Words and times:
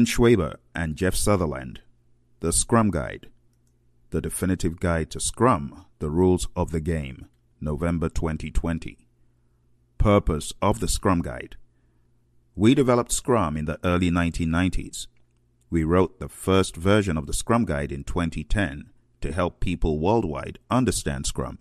Ken 0.00 0.06
Schwaber 0.06 0.54
and 0.74 0.96
Jeff 0.96 1.14
Sutherland, 1.14 1.82
The 2.40 2.54
Scrum 2.54 2.90
Guide, 2.90 3.28
The 4.08 4.22
Definitive 4.22 4.80
Guide 4.80 5.10
to 5.10 5.20
Scrum, 5.20 5.84
The 5.98 6.08
Rules 6.08 6.48
of 6.56 6.70
the 6.70 6.80
Game, 6.80 7.26
November 7.60 8.08
2020. 8.08 9.06
Purpose 9.98 10.54
of 10.62 10.80
the 10.80 10.88
Scrum 10.88 11.20
Guide 11.20 11.56
We 12.56 12.74
developed 12.74 13.12
Scrum 13.12 13.58
in 13.58 13.66
the 13.66 13.78
early 13.84 14.10
1990s. 14.10 15.06
We 15.68 15.84
wrote 15.84 16.18
the 16.18 16.30
first 16.30 16.76
version 16.76 17.18
of 17.18 17.26
the 17.26 17.34
Scrum 17.34 17.66
Guide 17.66 17.92
in 17.92 18.04
2010 18.04 18.88
to 19.20 19.32
help 19.32 19.60
people 19.60 19.98
worldwide 19.98 20.58
understand 20.70 21.26
Scrum. 21.26 21.58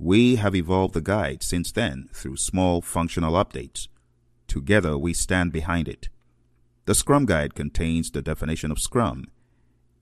We 0.00 0.34
have 0.34 0.56
evolved 0.56 0.94
the 0.94 1.00
guide 1.00 1.44
since 1.44 1.70
then 1.70 2.08
through 2.12 2.38
small 2.38 2.82
functional 2.82 3.34
updates. 3.34 3.86
Together 4.48 4.98
we 4.98 5.14
stand 5.14 5.52
behind 5.52 5.86
it. 5.86 6.08
The 6.86 6.94
Scrum 6.94 7.26
Guide 7.26 7.54
contains 7.54 8.10
the 8.10 8.22
definition 8.22 8.70
of 8.70 8.78
Scrum. 8.78 9.26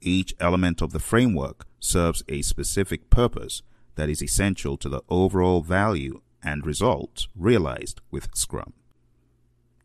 Each 0.01 0.35
element 0.41 0.81
of 0.81 0.93
the 0.93 1.01
framework 1.01 1.67
serves 1.81 2.23
a 2.29 2.43
specific 2.43 3.11
purpose 3.11 3.63
that 3.97 4.09
is 4.09 4.23
essential 4.23 4.77
to 4.79 4.89
the 4.89 5.03
overall 5.09 5.61
value 5.61 6.21
and 6.43 6.65
results 6.65 7.29
realized 7.35 8.01
with 8.11 8.29
Scrum. 8.35 8.73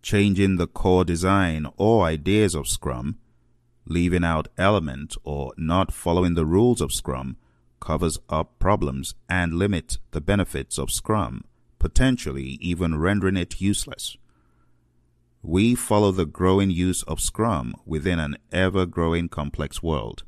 Changing 0.01 0.57
the 0.57 0.67
core 0.67 1.03
design 1.03 1.67
or 1.77 2.05
ideas 2.05 2.53
of 2.53 2.67
Scrum 2.67 3.17
leaving 3.85 4.23
out 4.23 4.47
element 4.57 5.15
or 5.23 5.53
not 5.57 5.91
following 5.91 6.35
the 6.35 6.45
rules 6.45 6.81
of 6.81 6.93
Scrum 6.93 7.37
covers 7.79 8.17
up 8.29 8.57
problems 8.59 9.13
and 9.29 9.53
limits 9.53 9.97
the 10.11 10.21
benefits 10.21 10.77
of 10.77 10.91
Scrum, 10.91 11.43
potentially 11.79 12.57
even 12.61 12.97
rendering 12.97 13.35
it 13.35 13.59
useless. 13.59 14.17
We 15.45 15.75
follow 15.75 16.13
the 16.13 16.25
growing 16.25 16.71
use 16.71 17.03
of 17.03 17.19
Scrum 17.19 17.75
within 17.85 18.17
an 18.17 18.37
ever 18.53 18.85
growing 18.85 19.27
complex 19.27 19.83
world. 19.83 20.23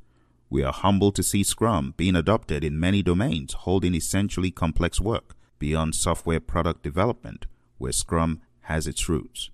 We 0.50 0.62
are 0.62 0.74
humbled 0.74 1.16
to 1.16 1.24
see 1.24 1.42
Scrum 1.42 1.94
being 1.96 2.18
adopted 2.18 2.66
in 2.66 2.82
many 2.82 3.02
domains 3.02 3.54
holding 3.54 3.96
essentially 3.96 4.52
complex 4.52 5.00
work 5.00 5.34
beyond 5.58 5.96
software 5.96 6.42
product 6.42 6.84
development, 6.84 7.46
where 7.78 7.94
Scrum 7.94 8.42
has 8.64 8.88
its 8.88 9.08
roots. 9.08 9.52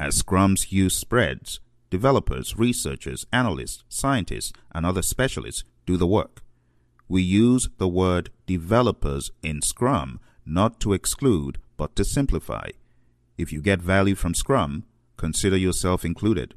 As 0.00 0.16
Scrum's 0.16 0.72
use 0.72 0.96
spreads, 0.96 1.60
developers, 1.88 2.58
researchers, 2.58 3.24
analysts, 3.32 3.84
scientists, 3.88 4.52
and 4.74 4.84
other 4.84 5.02
specialists 5.02 5.62
do 5.86 5.96
the 5.96 6.08
work. 6.08 6.42
We 7.06 7.22
use 7.22 7.68
the 7.78 7.86
word 7.86 8.30
developers 8.46 9.30
in 9.44 9.62
Scrum 9.62 10.18
not 10.44 10.80
to 10.80 10.92
exclude 10.92 11.58
but 11.76 11.94
to 11.94 12.04
simplify. 12.04 12.70
If 13.42 13.52
you 13.52 13.60
get 13.60 13.82
value 13.82 14.14
from 14.14 14.34
Scrum, 14.34 14.84
consider 15.16 15.56
yourself 15.56 16.04
included. 16.04 16.54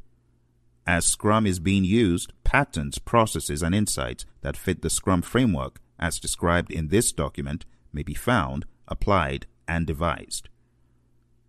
As 0.85 1.03
Scrum 1.03 1.47
is 1.47 1.57
being 1.57 1.83
used, 1.83 2.31
patterns, 2.43 2.99
processes, 2.99 3.63
and 3.63 3.73
insights 3.73 4.23
that 4.41 4.55
fit 4.55 4.83
the 4.83 4.91
Scrum 4.91 5.23
framework 5.23 5.81
as 5.97 6.19
described 6.19 6.71
in 6.71 6.89
this 6.89 7.11
document 7.11 7.65
may 7.91 8.03
be 8.03 8.13
found, 8.13 8.67
applied, 8.87 9.47
and 9.67 9.87
devised. 9.87 10.47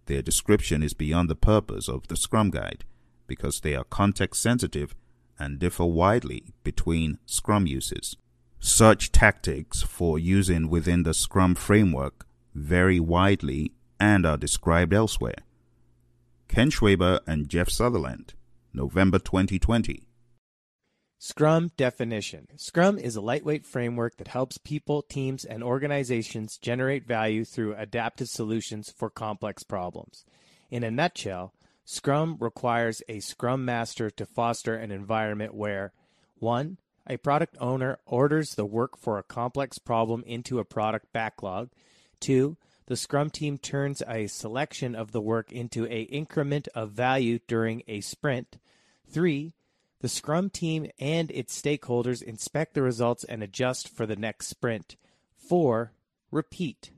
Their 0.07 0.23
description 0.23 0.83
is 0.83 0.95
beyond 0.95 1.29
the 1.29 1.34
purpose 1.34 1.87
of 1.87 2.09
the 2.09 2.17
Scrum 2.17 2.48
Guide 2.48 2.87
because 3.27 3.61
they 3.61 3.75
are 3.75 3.84
context 3.84 4.41
sensitive 4.41 4.95
and 5.39 5.59
differ 5.59 5.84
widely 5.84 6.55
between 6.64 7.19
Scrum 7.27 7.67
uses. 7.67 8.17
Such 8.59 9.12
tactics 9.12 9.83
for 9.83 10.19
using 10.19 10.70
within 10.70 11.03
the 11.03 11.12
Scrum 11.12 11.55
framework 11.55 12.27
vary 12.55 12.98
widely 12.98 13.73
and 13.98 14.27
are 14.27 14.36
described 14.36 14.92
elsewhere. 14.92 15.45
Ken 16.48 16.70
Schwaber 16.70 17.20
and 17.27 17.48
Jeff 17.48 17.68
Sutherland, 17.68 18.34
November 18.73 19.18
2020. 19.18 20.07
Scrum 21.18 21.70
definition 21.77 22.46
Scrum 22.56 22.98
is 22.98 23.17
a 23.17 23.23
lightweight 23.23 23.64
framework 23.64 24.18
that 24.18 24.29
helps 24.29 24.58
people, 24.58 25.02
teams, 25.02 25.45
and 25.45 25.62
organizations 25.64 26.58
generate 26.58 27.06
value 27.06 27.45
through 27.45 27.74
adaptive 27.74 28.29
solutions 28.29 28.92
for 28.95 29.08
complex 29.08 29.62
problems. 29.62 30.24
In 30.70 30.85
a 30.85 30.90
nutshell, 30.90 31.55
Scrum 31.85 32.36
requires 32.39 33.02
a 33.08 33.20
Scrum 33.20 33.64
Master 33.64 34.11
to 34.11 34.27
foster 34.27 34.74
an 34.74 34.90
environment 34.90 35.55
where 35.55 35.92
1. 36.39 36.77
A 37.08 37.17
product 37.17 37.56
owner 37.61 37.98
orders 38.05 38.55
the 38.55 38.67
work 38.67 38.98
for 38.98 39.18
a 39.18 39.23
complex 39.23 39.79
problem 39.79 40.23
into 40.27 40.58
a 40.58 40.64
product 40.64 41.12
backlog. 41.12 41.70
2. 42.20 42.56
The 42.86 42.97
Scrum 42.97 43.30
team 43.30 43.58
turns 43.58 44.01
a 44.07 44.29
selection 44.29 44.95
of 44.95 45.11
the 45.11 45.20
work 45.20 45.51
into 45.51 45.86
a 45.86 46.02
increment 46.02 46.69
of 46.73 46.92
value 46.92 47.41
during 47.48 47.83
a 47.89 48.01
sprint. 48.01 48.58
3. 49.11 49.55
The 50.01 50.08
Scrum 50.08 50.51
team 50.51 50.89
and 51.01 51.33
its 51.33 51.61
stakeholders 51.61 52.23
inspect 52.23 52.74
the 52.74 52.83
results 52.83 53.24
and 53.24 53.42
adjust 53.42 53.89
for 53.89 54.07
the 54.07 54.14
next 54.14 54.47
sprint. 54.47 54.97
4. 55.36 55.92
Repeat. 56.30 56.92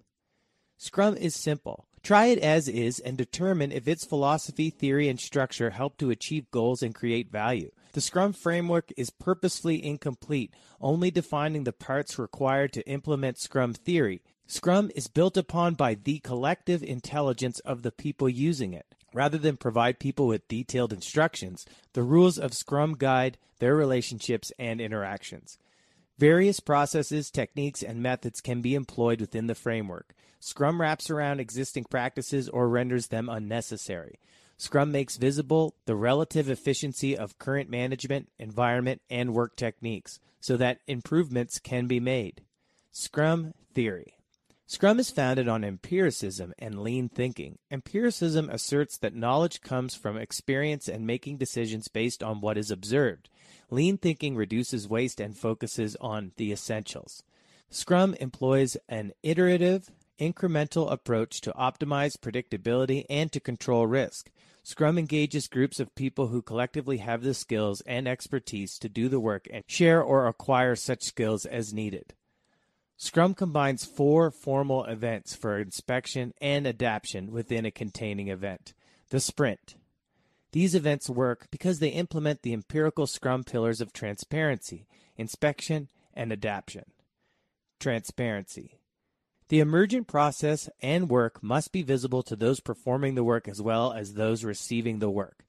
Scrum 0.76 1.16
is 1.16 1.34
simple. 1.34 1.86
Try 2.02 2.26
it 2.26 2.38
as 2.38 2.68
is 2.68 3.00
and 3.00 3.16
determine 3.16 3.72
if 3.72 3.88
its 3.88 4.04
philosophy, 4.04 4.68
theory, 4.68 5.08
and 5.08 5.18
structure 5.18 5.70
help 5.70 5.96
to 5.98 6.10
achieve 6.10 6.50
goals 6.50 6.82
and 6.82 6.94
create 6.94 7.32
value. 7.32 7.70
The 7.92 8.02
Scrum 8.02 8.34
framework 8.34 8.92
is 8.98 9.08
purposefully 9.08 9.82
incomplete, 9.82 10.52
only 10.82 11.10
defining 11.10 11.64
the 11.64 11.72
parts 11.72 12.18
required 12.18 12.74
to 12.74 12.86
implement 12.86 13.38
Scrum 13.38 13.72
theory. 13.72 14.20
Scrum 14.50 14.90
is 14.94 15.08
built 15.08 15.36
upon 15.36 15.74
by 15.74 15.92
the 15.92 16.20
collective 16.20 16.82
intelligence 16.82 17.58
of 17.60 17.82
the 17.82 17.92
people 17.92 18.30
using 18.30 18.72
it. 18.72 18.86
Rather 19.12 19.36
than 19.36 19.58
provide 19.58 19.98
people 19.98 20.26
with 20.26 20.48
detailed 20.48 20.90
instructions, 20.90 21.66
the 21.92 22.02
rules 22.02 22.38
of 22.38 22.54
Scrum 22.54 22.94
guide 22.94 23.36
their 23.58 23.76
relationships 23.76 24.50
and 24.58 24.80
interactions. 24.80 25.58
Various 26.16 26.60
processes, 26.60 27.30
techniques, 27.30 27.82
and 27.82 28.02
methods 28.02 28.40
can 28.40 28.62
be 28.62 28.74
employed 28.74 29.20
within 29.20 29.48
the 29.48 29.54
framework. 29.54 30.14
Scrum 30.40 30.80
wraps 30.80 31.10
around 31.10 31.40
existing 31.40 31.84
practices 31.84 32.48
or 32.48 32.70
renders 32.70 33.08
them 33.08 33.28
unnecessary. 33.28 34.18
Scrum 34.56 34.90
makes 34.90 35.18
visible 35.18 35.74
the 35.84 35.94
relative 35.94 36.48
efficiency 36.48 37.14
of 37.14 37.38
current 37.38 37.68
management, 37.68 38.30
environment, 38.38 39.02
and 39.10 39.34
work 39.34 39.56
techniques 39.56 40.20
so 40.40 40.56
that 40.56 40.80
improvements 40.86 41.58
can 41.58 41.86
be 41.86 42.00
made. 42.00 42.40
Scrum 42.90 43.52
Theory 43.74 44.17
Scrum 44.70 45.00
is 45.00 45.10
founded 45.10 45.48
on 45.48 45.64
empiricism 45.64 46.52
and 46.58 46.82
lean 46.82 47.08
thinking. 47.08 47.56
Empiricism 47.70 48.50
asserts 48.50 48.98
that 48.98 49.14
knowledge 49.14 49.62
comes 49.62 49.94
from 49.94 50.18
experience 50.18 50.88
and 50.88 51.06
making 51.06 51.38
decisions 51.38 51.88
based 51.88 52.22
on 52.22 52.42
what 52.42 52.58
is 52.58 52.70
observed. 52.70 53.30
Lean 53.70 53.96
thinking 53.96 54.36
reduces 54.36 54.86
waste 54.86 55.20
and 55.20 55.34
focuses 55.34 55.96
on 56.02 56.32
the 56.36 56.52
essentials. 56.52 57.22
Scrum 57.70 58.12
employs 58.20 58.76
an 58.90 59.12
iterative, 59.22 59.90
incremental 60.20 60.92
approach 60.92 61.40
to 61.40 61.52
optimize 61.52 62.18
predictability 62.18 63.06
and 63.08 63.32
to 63.32 63.40
control 63.40 63.86
risk. 63.86 64.30
Scrum 64.62 64.98
engages 64.98 65.48
groups 65.48 65.80
of 65.80 65.94
people 65.94 66.26
who 66.26 66.42
collectively 66.42 66.98
have 66.98 67.22
the 67.22 67.32
skills 67.32 67.80
and 67.86 68.06
expertise 68.06 68.78
to 68.80 68.90
do 68.90 69.08
the 69.08 69.18
work 69.18 69.48
and 69.50 69.64
share 69.66 70.02
or 70.02 70.26
acquire 70.26 70.76
such 70.76 71.04
skills 71.04 71.46
as 71.46 71.72
needed. 71.72 72.12
Scrum 73.00 73.32
combines 73.32 73.84
four 73.84 74.32
formal 74.32 74.84
events 74.84 75.32
for 75.32 75.60
inspection 75.60 76.34
and 76.40 76.66
adaptation 76.66 77.30
within 77.30 77.64
a 77.64 77.70
containing 77.70 78.26
event. 78.26 78.74
The 79.10 79.20
sprint. 79.20 79.76
These 80.50 80.74
events 80.74 81.08
work 81.08 81.46
because 81.52 81.78
they 81.78 81.90
implement 81.90 82.42
the 82.42 82.52
empirical 82.52 83.06
Scrum 83.06 83.44
pillars 83.44 83.80
of 83.80 83.92
transparency, 83.92 84.88
inspection, 85.16 85.88
and 86.12 86.32
adaptation. 86.32 86.86
Transparency. 87.78 88.80
The 89.48 89.60
emergent 89.60 90.08
process 90.08 90.68
and 90.82 91.08
work 91.08 91.40
must 91.40 91.70
be 91.70 91.82
visible 91.82 92.24
to 92.24 92.34
those 92.34 92.58
performing 92.58 93.14
the 93.14 93.22
work 93.22 93.46
as 93.46 93.62
well 93.62 93.92
as 93.92 94.14
those 94.14 94.42
receiving 94.42 94.98
the 94.98 95.08
work. 95.08 95.46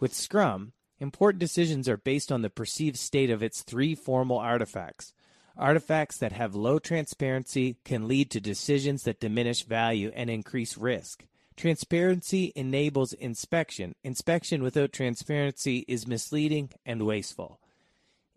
With 0.00 0.14
Scrum, 0.14 0.72
important 0.98 1.40
decisions 1.40 1.90
are 1.90 1.98
based 1.98 2.32
on 2.32 2.40
the 2.40 2.48
perceived 2.48 2.96
state 2.96 3.28
of 3.28 3.42
its 3.42 3.62
three 3.62 3.94
formal 3.94 4.38
artifacts. 4.38 5.12
Artifacts 5.58 6.18
that 6.18 6.32
have 6.32 6.54
low 6.54 6.78
transparency 6.78 7.76
can 7.84 8.06
lead 8.06 8.30
to 8.30 8.40
decisions 8.40 9.04
that 9.04 9.20
diminish 9.20 9.64
value 9.64 10.12
and 10.14 10.28
increase 10.28 10.76
risk. 10.76 11.24
Transparency 11.56 12.52
enables 12.54 13.14
inspection. 13.14 13.94
Inspection 14.04 14.62
without 14.62 14.92
transparency 14.92 15.86
is 15.88 16.06
misleading 16.06 16.70
and 16.84 17.06
wasteful. 17.06 17.58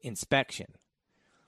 Inspection. 0.01 0.67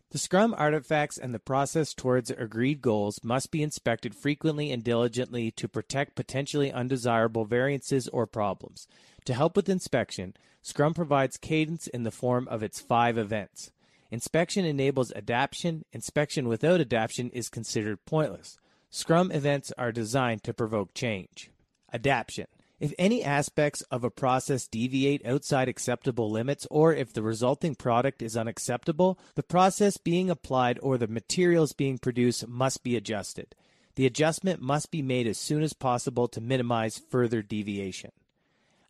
The 0.09 0.17
Scrum 0.17 0.53
artifacts 0.57 1.17
and 1.17 1.33
the 1.33 1.39
process 1.39 1.93
towards 1.93 2.29
agreed 2.29 2.81
goals 2.81 3.23
must 3.23 3.49
be 3.49 3.63
inspected 3.63 4.13
frequently 4.13 4.73
and 4.73 4.83
diligently 4.83 5.51
to 5.51 5.69
protect 5.69 6.15
potentially 6.15 6.69
undesirable 6.69 7.45
variances 7.45 8.09
or 8.09 8.27
problems. 8.27 8.89
To 9.23 9.33
help 9.33 9.55
with 9.55 9.69
inspection, 9.69 10.33
Scrum 10.61 10.93
provides 10.93 11.37
cadence 11.37 11.87
in 11.87 12.03
the 12.03 12.11
form 12.11 12.49
of 12.49 12.61
its 12.61 12.81
five 12.81 13.17
events. 13.17 13.71
Inspection 14.11 14.65
enables 14.65 15.13
adaptation. 15.13 15.85
Inspection 15.93 16.49
without 16.49 16.81
adaptation 16.81 17.29
is 17.29 17.49
considered 17.49 18.05
pointless. 18.05 18.57
Scrum 18.89 19.31
events 19.31 19.71
are 19.77 19.93
designed 19.93 20.43
to 20.43 20.53
provoke 20.53 20.93
change. 20.93 21.49
Adaptation. 21.93 22.47
If 22.81 22.93
any 22.99 23.23
aspects 23.23 23.83
of 23.83 24.03
a 24.03 24.09
process 24.09 24.67
deviate 24.67 25.25
outside 25.25 25.69
acceptable 25.69 26.29
limits 26.29 26.67
or 26.69 26.93
if 26.93 27.13
the 27.13 27.21
resulting 27.21 27.75
product 27.75 28.21
is 28.21 28.35
unacceptable, 28.35 29.17
the 29.35 29.43
process 29.43 29.95
being 29.95 30.29
applied 30.29 30.77
or 30.81 30.97
the 30.97 31.07
materials 31.07 31.71
being 31.71 31.97
produced 31.97 32.47
must 32.47 32.83
be 32.83 32.97
adjusted. 32.97 33.55
The 33.95 34.05
adjustment 34.05 34.61
must 34.61 34.91
be 34.91 35.01
made 35.01 35.27
as 35.27 35.37
soon 35.37 35.61
as 35.61 35.73
possible 35.73 36.27
to 36.29 36.41
minimize 36.41 37.01
further 37.09 37.41
deviation. 37.41 38.11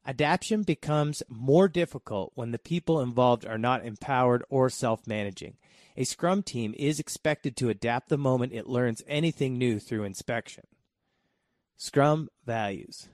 Adaptation 0.05 0.63
becomes 0.63 1.21
more 1.29 1.67
difficult 1.67 2.31
when 2.33 2.51
the 2.51 2.59
people 2.59 2.99
involved 2.99 3.45
are 3.45 3.57
not 3.57 3.85
empowered 3.85 4.43
or 4.49 4.69
self 4.69 5.05
managing. 5.05 5.57
A 5.95 6.03
Scrum 6.05 6.41
team 6.41 6.73
is 6.77 6.99
expected 6.99 7.55
to 7.57 7.69
adapt 7.69 8.09
the 8.09 8.17
moment 8.17 8.53
it 8.53 8.67
learns 8.67 9.03
anything 9.07 9.57
new 9.57 9.79
through 9.79 10.03
inspection. 10.03 10.63
Scrum 11.77 12.29
values. 12.45 13.09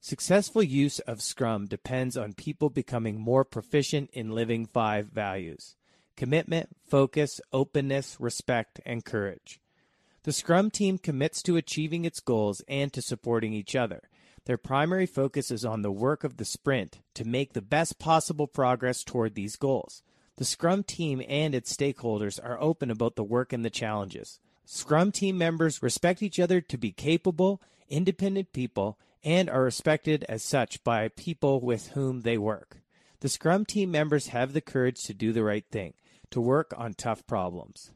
Successful 0.00 0.62
use 0.62 1.00
of 1.00 1.20
Scrum 1.20 1.66
depends 1.66 2.16
on 2.16 2.32
people 2.32 2.70
becoming 2.70 3.20
more 3.20 3.44
proficient 3.44 4.10
in 4.12 4.34
living 4.34 4.66
five 4.66 5.08
values 5.08 5.76
commitment, 6.16 6.68
focus, 6.84 7.40
openness, 7.52 8.16
respect, 8.18 8.80
and 8.84 9.04
courage. 9.04 9.60
The 10.24 10.32
Scrum 10.32 10.70
team 10.70 10.98
commits 10.98 11.42
to 11.44 11.56
achieving 11.56 12.04
its 12.04 12.18
goals 12.18 12.60
and 12.66 12.92
to 12.92 13.00
supporting 13.00 13.52
each 13.52 13.76
other. 13.76 14.02
Their 14.44 14.56
primary 14.56 15.06
focus 15.06 15.50
is 15.50 15.64
on 15.64 15.82
the 15.82 15.92
work 15.92 16.24
of 16.24 16.36
the 16.36 16.44
sprint 16.44 17.00
to 17.14 17.24
make 17.24 17.52
the 17.52 17.62
best 17.62 17.98
possible 17.98 18.46
progress 18.46 19.04
toward 19.04 19.34
these 19.34 19.56
goals. 19.56 20.02
The 20.36 20.44
Scrum 20.44 20.84
team 20.84 21.22
and 21.28 21.54
its 21.54 21.74
stakeholders 21.74 22.38
are 22.42 22.60
open 22.60 22.90
about 22.90 23.16
the 23.16 23.24
work 23.24 23.52
and 23.52 23.64
the 23.64 23.70
challenges. 23.70 24.38
Scrum 24.64 25.12
team 25.12 25.36
members 25.36 25.82
respect 25.82 26.22
each 26.22 26.38
other 26.38 26.60
to 26.60 26.78
be 26.78 26.92
capable, 26.92 27.60
independent 27.88 28.52
people 28.52 28.98
and 29.24 29.50
are 29.50 29.62
respected 29.62 30.24
as 30.28 30.42
such 30.42 30.82
by 30.84 31.08
people 31.08 31.60
with 31.60 31.88
whom 31.88 32.20
they 32.20 32.38
work. 32.38 32.78
The 33.20 33.28
Scrum 33.28 33.64
team 33.64 33.90
members 33.90 34.28
have 34.28 34.52
the 34.52 34.60
courage 34.60 35.02
to 35.04 35.14
do 35.14 35.32
the 35.32 35.42
right 35.42 35.64
thing, 35.70 35.94
to 36.30 36.40
work 36.40 36.72
on 36.76 36.94
tough 36.94 37.26
problems. 37.26 37.90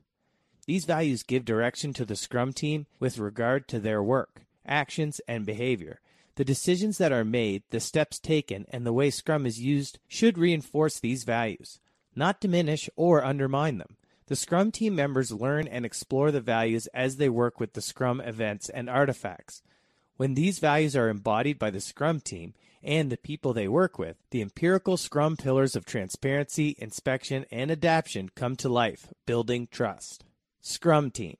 These 0.66 0.84
values 0.84 1.22
give 1.22 1.44
direction 1.44 1.92
to 1.94 2.04
the 2.04 2.16
Scrum 2.16 2.52
team 2.52 2.86
with 2.98 3.18
regard 3.18 3.68
to 3.68 3.78
their 3.78 4.02
work, 4.02 4.42
actions, 4.66 5.20
and 5.28 5.46
behavior. 5.46 6.00
The 6.36 6.44
decisions 6.44 6.98
that 6.98 7.12
are 7.12 7.24
made, 7.24 7.62
the 7.70 7.80
steps 7.80 8.18
taken, 8.18 8.64
and 8.70 8.86
the 8.86 8.92
way 8.92 9.10
Scrum 9.10 9.44
is 9.44 9.60
used 9.60 9.98
should 10.08 10.38
reinforce 10.38 10.98
these 10.98 11.24
values, 11.24 11.78
not 12.16 12.40
diminish 12.40 12.88
or 12.96 13.24
undermine 13.24 13.78
them. 13.78 13.96
The 14.26 14.36
Scrum 14.36 14.70
team 14.70 14.94
members 14.94 15.30
learn 15.30 15.68
and 15.68 15.84
explore 15.84 16.30
the 16.30 16.40
values 16.40 16.86
as 16.94 17.16
they 17.16 17.28
work 17.28 17.60
with 17.60 17.74
the 17.74 17.82
Scrum 17.82 18.20
events 18.20 18.70
and 18.70 18.88
artifacts. 18.88 19.62
When 20.16 20.34
these 20.34 20.58
values 20.58 20.96
are 20.96 21.10
embodied 21.10 21.58
by 21.58 21.70
the 21.70 21.80
Scrum 21.80 22.20
team 22.20 22.54
and 22.82 23.10
the 23.10 23.16
people 23.16 23.52
they 23.52 23.68
work 23.68 23.98
with, 23.98 24.16
the 24.30 24.40
empirical 24.40 24.96
Scrum 24.96 25.36
pillars 25.36 25.76
of 25.76 25.84
transparency, 25.84 26.76
inspection, 26.78 27.44
and 27.50 27.70
adaptation 27.70 28.30
come 28.34 28.56
to 28.56 28.68
life, 28.68 29.12
building 29.26 29.68
trust. 29.70 30.24
Scrum 30.60 31.10
Team 31.10 31.36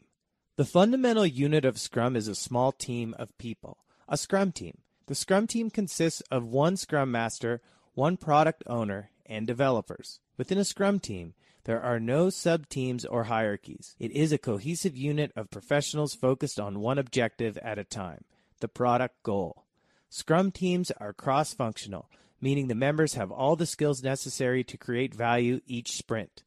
The 0.56 0.65
fundamental 0.65 1.25
unit 1.25 1.65
of 1.65 1.79
Scrum 1.79 2.17
is 2.17 2.29
a 2.29 2.35
small 2.35 2.73
team 2.73 3.15
of 3.19 3.39
people, 3.39 3.79
a 4.12 4.19
Scrum 4.19 4.53
team. 4.53 4.76
The 5.06 5.14
Scrum 5.14 5.47
team 5.47 5.70
consists 5.70 6.20
of 6.31 6.44
one 6.44 6.76
Scrum 6.76 7.11
Master, 7.11 7.62
one 7.94 8.19
product 8.19 8.62
owner, 8.67 9.11
and 9.25 9.47
developers. 9.47 10.20
Within 10.37 10.59
a 10.59 10.67
Scrum 10.67 11.00
team, 11.00 11.32
there 11.64 11.81
are 11.81 11.99
no 11.99 12.29
sub 12.29 12.69
teams 12.69 13.06
or 13.06 13.25
hierarchies. 13.25 13.97
It 13.99 14.11
is 14.12 14.31
a 14.31 14.37
cohesive 14.37 14.99
unit 14.99 15.32
of 15.35 15.50
professionals 15.50 16.14
focused 16.14 16.61
on 16.61 16.81
one 16.81 16.99
objective 16.99 17.56
at 17.59 17.79
a 17.79 17.85
time 17.85 18.25
the 18.61 18.69
product 18.69 19.23
goal. 19.23 19.64
Scrum 20.11 20.50
teams 20.50 20.91
are 20.91 21.15
cross 21.15 21.55
functional, 21.55 22.11
meaning 22.38 22.69
the 22.69 22.75
members 22.75 23.15
have 23.15 23.32
all 23.32 23.56
the 23.56 23.65
skills 23.65 24.03
necessary 24.03 24.62
to 24.62 24.76
create 24.76 25.15
value 25.15 25.62
each 25.67 25.93
sprint. 25.93 26.43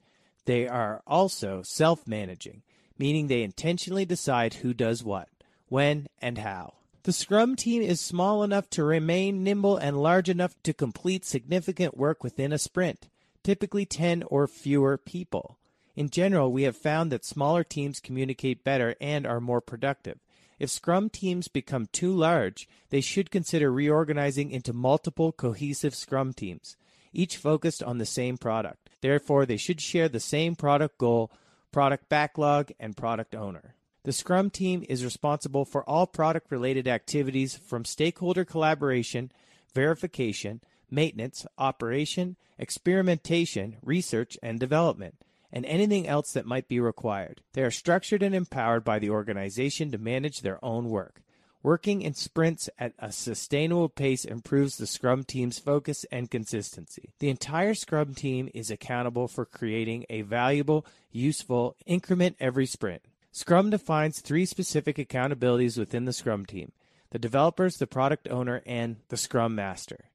They 0.45 0.67
are 0.67 1.01
also 1.07 1.63
self 1.63 2.05
managing, 2.05 2.61
meaning 2.99 3.25
they 3.25 3.41
intentionally 3.41 4.05
decide 4.05 4.53
who 4.55 4.75
does 4.75 5.03
what, 5.03 5.29
when, 5.67 6.05
and 6.21 6.37
how. 6.37 6.75
The 7.05 7.13
Scrum 7.13 7.55
team 7.55 7.83
is 7.83 8.01
small 8.01 8.41
enough 8.41 8.67
to 8.71 8.83
remain 8.83 9.43
nimble 9.43 9.77
and 9.77 10.01
large 10.01 10.27
enough 10.27 10.55
to 10.63 10.73
complete 10.73 11.23
significant 11.23 11.95
work 11.95 12.23
within 12.23 12.51
a 12.51 12.57
sprint, 12.57 13.09
typically 13.43 13.85
10 13.85 14.23
or 14.23 14.47
fewer 14.47 14.97
people. 14.97 15.59
In 15.95 16.09
general, 16.09 16.51
we 16.51 16.63
have 16.63 16.75
found 16.75 17.11
that 17.11 17.23
smaller 17.23 17.63
teams 17.63 17.99
communicate 17.99 18.63
better 18.63 18.95
and 18.99 19.27
are 19.27 19.39
more 19.39 19.61
productive. 19.61 20.17
If 20.57 20.71
Scrum 20.71 21.11
teams 21.11 21.47
become 21.47 21.89
too 21.91 22.11
large, 22.11 22.67
they 22.89 23.01
should 23.01 23.29
consider 23.29 23.71
reorganizing 23.71 24.49
into 24.49 24.73
multiple 24.73 25.31
cohesive 25.31 25.93
Scrum 25.93 26.33
teams, 26.33 26.75
each 27.13 27.37
focused 27.37 27.83
on 27.83 27.99
the 27.99 28.07
same 28.07 28.35
product. 28.35 28.89
Therefore, 29.01 29.45
they 29.45 29.57
should 29.57 29.79
share 29.79 30.09
the 30.09 30.19
same 30.19 30.55
product 30.55 30.97
goal, 30.97 31.29
product 31.71 32.09
backlog, 32.09 32.71
and 32.79 32.97
product 32.97 33.35
owner. 33.35 33.74
The 34.05 34.13
Scrum 34.13 34.51
team 34.51 34.85
is 34.87 35.03
responsible 35.03 35.65
for 35.65 35.83
all 35.89 36.05
product 36.05 36.51
related 36.51 36.87
activities 36.87 37.57
from 37.57 37.85
stakeholder 37.85 38.45
collaboration, 38.45 39.31
verification, 39.73 40.61
maintenance, 40.91 41.47
operation, 41.57 42.35
experimentation, 42.59 43.77
research, 43.81 44.37
and 44.43 44.59
development 44.59 45.15
and 45.51 45.65
anything 45.65 46.07
else 46.07 46.33
that 46.33 46.45
might 46.45 46.67
be 46.67 46.79
required. 46.79 47.41
They 47.53 47.63
are 47.63 47.71
structured 47.71 48.21
and 48.21 48.35
empowered 48.35 48.83
by 48.83 48.99
the 48.99 49.09
organization 49.09 49.91
to 49.91 49.97
manage 49.97 50.41
their 50.41 50.63
own 50.63 50.89
work. 50.89 51.23
Working 51.63 52.03
in 52.03 52.13
sprints 52.13 52.69
at 52.77 52.93
a 52.99 53.11
sustainable 53.11 53.89
pace 53.89 54.23
improves 54.23 54.77
the 54.77 54.85
Scrum 54.85 55.23
team's 55.23 55.57
focus 55.57 56.05
and 56.11 56.29
consistency. 56.29 57.09
The 57.17 57.29
entire 57.29 57.73
Scrum 57.73 58.13
team 58.13 58.49
is 58.53 58.69
accountable 58.69 59.27
for 59.27 59.45
creating 59.45 60.05
a 60.11 60.21
valuable, 60.21 60.85
useful 61.11 61.75
increment 61.87 62.35
every 62.39 62.67
sprint. 62.67 63.01
Scrum 63.37 63.69
defines 63.69 64.21
three 64.21 64.45
specific 64.45 64.95
accountabilities 64.95 65.77
within 65.77 66.05
the 66.05 66.13
Scrum 66.13 66.45
team 66.45 66.71
the 67.09 67.19
developers, 67.19 67.75
the 67.75 67.85
product 67.85 68.29
owner, 68.29 68.63
and 68.65 68.95
the 69.09 69.17
Scrum 69.17 69.53
Master. 69.53 70.05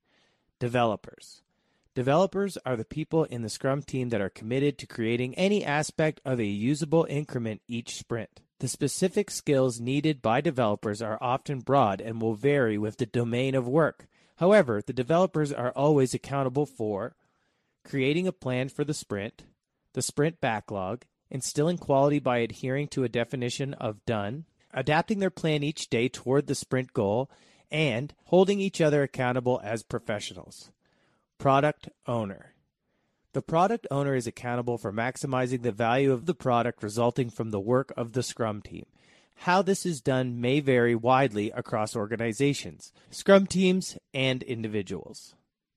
Developers. 0.59 1.43
Developers 1.95 2.57
are 2.65 2.77
the 2.77 2.85
people 2.87 3.25
in 3.25 3.43
the 3.43 3.51
Scrum 3.51 3.83
team 3.83 4.09
that 4.09 4.23
are 4.23 4.31
committed 4.31 4.79
to 4.79 4.87
creating 4.87 5.35
any 5.35 5.63
aspect 5.63 6.23
of 6.25 6.41
a 6.41 6.47
usable 6.47 7.07
increment 7.11 7.61
each 7.69 7.97
sprint. 7.97 8.41
The 8.61 8.69
specific 8.69 9.31
skills 9.31 9.81
needed 9.81 10.23
by 10.23 10.41
developers 10.41 11.03
are 11.03 11.19
often 11.21 11.61
broad 11.61 12.01
and 12.01 12.23
will 12.23 12.33
vary 12.33 12.79
with 12.79 12.97
the 12.97 13.05
domain 13.05 13.55
of 13.55 13.69
work. 13.69 14.07
However, 14.37 14.81
the 14.81 14.95
developers 14.95 15.53
are 15.53 15.73
always 15.73 16.15
accountable 16.15 16.65
for 16.65 17.17
creating 17.85 18.27
a 18.27 18.33
plan 18.33 18.71
for 18.71 18.83
the 18.83 18.95
sprint, 18.95 19.45
the 19.93 20.01
sprint 20.01 20.41
backlog, 20.41 21.05
instilling 21.31 21.79
quality 21.79 22.19
by 22.19 22.39
adhering 22.39 22.89
to 22.89 23.05
a 23.05 23.09
definition 23.09 23.75
of 23.75 24.05
done, 24.05 24.45
adapting 24.73 25.19
their 25.19 25.31
plan 25.31 25.63
each 25.63 25.89
day 25.89 26.09
toward 26.09 26.47
the 26.47 26.55
sprint 26.55 26.93
goal, 26.93 27.31
and 27.71 28.15
holding 28.25 28.61
each 28.61 28.81
other 28.81 29.03
accountable 29.03 29.61
as 29.63 29.83
professionals. 29.83 30.71
Product 31.39 31.89
owner. 32.07 32.55
The 33.33 33.43
product 33.43 33.87
owner 33.91 34.17
is 34.17 34.27
accountable 34.27 34.77
for 34.77 34.93
maximizing 34.93 35.63
the 35.63 35.71
value 35.71 36.13
of 36.13 36.27
the 36.27 36.35
product 36.35 36.83
resulting 36.83 37.31
from 37.31 37.51
the 37.51 37.61
work 37.61 37.93
of 37.97 38.13
the 38.13 38.25
Scrum 38.25 38.61
team. 38.61 38.87
How 39.45 39.63
this 39.63 39.87
is 39.87 40.01
done 40.01 40.41
may 40.41 40.61
vary 40.61 40.95
widely 40.95 41.51
across 41.53 41.95
organizations, 41.97 42.93
Scrum 43.11 43.47
teams, 43.47 43.97
and 44.13 44.43
individuals. 44.43 45.35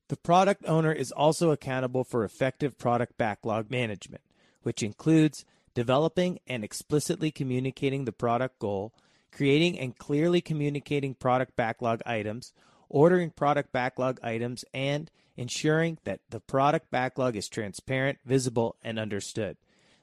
The 0.10 0.18
product 0.18 0.66
owner 0.68 0.92
is 0.92 1.12
also 1.12 1.52
accountable 1.52 2.04
for 2.04 2.26
effective 2.26 2.78
product 2.78 3.18
backlog 3.18 3.72
management, 3.72 4.22
which 4.64 4.84
includes 4.84 5.46
developing 5.74 6.40
and 6.48 6.64
explicitly 6.64 7.32
communicating 7.32 8.06
the 8.06 8.12
product 8.12 8.60
goal, 8.60 8.94
creating 9.32 9.80
and 9.80 9.98
clearly 9.98 10.42
communicating 10.42 11.14
product 11.14 11.56
backlog 11.56 12.02
items, 12.06 12.54
ordering 12.90 13.30
product 13.32 13.72
backlog 13.72 14.20
items, 14.24 14.64
and 14.74 15.10
ensuring 15.36 15.98
that 16.04 16.20
the 16.30 16.40
product 16.40 16.92
backlog 16.92 17.36
is 17.36 17.50
transparent, 17.50 18.20
visible, 18.26 18.76
and 18.84 19.00
understood. 19.00 19.58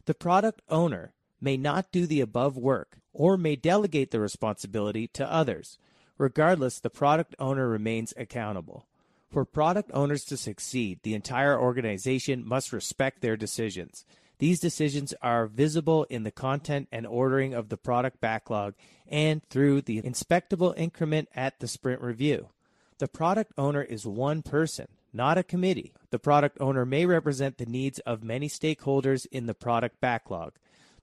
The 0.07 0.14
product 0.14 0.62
owner 0.69 1.12
may 1.40 1.57
not 1.57 1.93
do 1.93 2.07
the 2.07 2.21
above 2.21 2.57
work 2.57 2.99
or 3.12 3.37
may 3.37 3.57
delegate 3.57 4.11
the 4.11 4.21
responsibility 4.21 5.07
to 5.09 5.33
others. 5.33 5.79
Regardless, 6.19 6.81
the 6.81 6.90
product 6.90 7.35
owner 7.38 7.69
remains 7.69 8.12
accountable. 8.17 8.87
For 9.31 9.45
product 9.45 9.90
owners 9.95 10.25
to 10.25 10.37
succeed, 10.37 11.00
the 11.02 11.14
entire 11.14 11.59
organization 11.59 12.47
must 12.47 12.73
respect 12.73 13.21
their 13.21 13.37
decisions. 13.37 14.05
These 14.40 14.59
decisions 14.59 15.12
are 15.20 15.47
visible 15.47 16.04
in 16.04 16.23
the 16.23 16.30
content 16.30 16.88
and 16.90 17.06
ordering 17.06 17.52
of 17.52 17.68
the 17.68 17.76
product 17.76 18.23
backlog 18.23 18.73
and 19.06 19.44
through 19.50 19.82
the 19.82 19.99
inspectable 19.99 20.73
increment 20.78 21.28
at 21.35 21.61
the 21.61 21.68
sprint 21.68 22.00
review. 22.00 22.49
The 22.97 23.06
product 23.06 23.52
owner 23.59 23.82
is 23.82 24.06
one 24.06 24.40
person, 24.40 24.88
not 25.12 25.37
a 25.37 25.42
committee. 25.42 25.92
The 26.09 26.18
product 26.18 26.56
owner 26.59 26.87
may 26.87 27.04
represent 27.04 27.59
the 27.59 27.66
needs 27.66 27.99
of 28.00 28.25
many 28.25 28.49
stakeholders 28.49 29.26
in 29.30 29.44
the 29.44 29.52
product 29.52 30.00
backlog. 30.00 30.54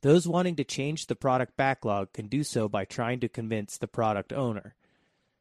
Those 0.01 0.27
wanting 0.27 0.55
to 0.55 0.63
change 0.63 1.05
the 1.05 1.15
product 1.15 1.55
backlog 1.55 2.13
can 2.13 2.25
do 2.25 2.43
so 2.43 2.67
by 2.67 2.85
trying 2.85 3.19
to 3.19 3.29
convince 3.29 3.77
the 3.77 3.87
product 3.87 4.33
owner. 4.33 4.73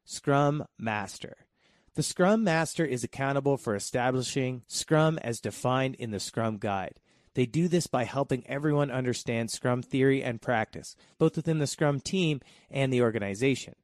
Scrum 0.04 0.66
Master. 0.76 1.46
The 1.94 2.02
Scrum 2.02 2.44
Master 2.44 2.84
is 2.84 3.04
accountable 3.04 3.56
for 3.56 3.74
establishing 3.74 4.64
Scrum 4.66 5.18
as 5.22 5.40
defined 5.40 5.94
in 5.94 6.10
the 6.10 6.20
Scrum 6.20 6.58
Guide. 6.58 7.00
They 7.36 7.44
do 7.44 7.68
this 7.68 7.86
by 7.86 8.04
helping 8.04 8.46
everyone 8.46 8.90
understand 8.90 9.50
Scrum 9.50 9.82
theory 9.82 10.22
and 10.22 10.40
practice, 10.40 10.96
both 11.18 11.36
within 11.36 11.58
the 11.58 11.66
Scrum 11.66 12.00
team 12.00 12.40
and 12.70 12.90
the 12.90 13.02
organization. 13.02 13.74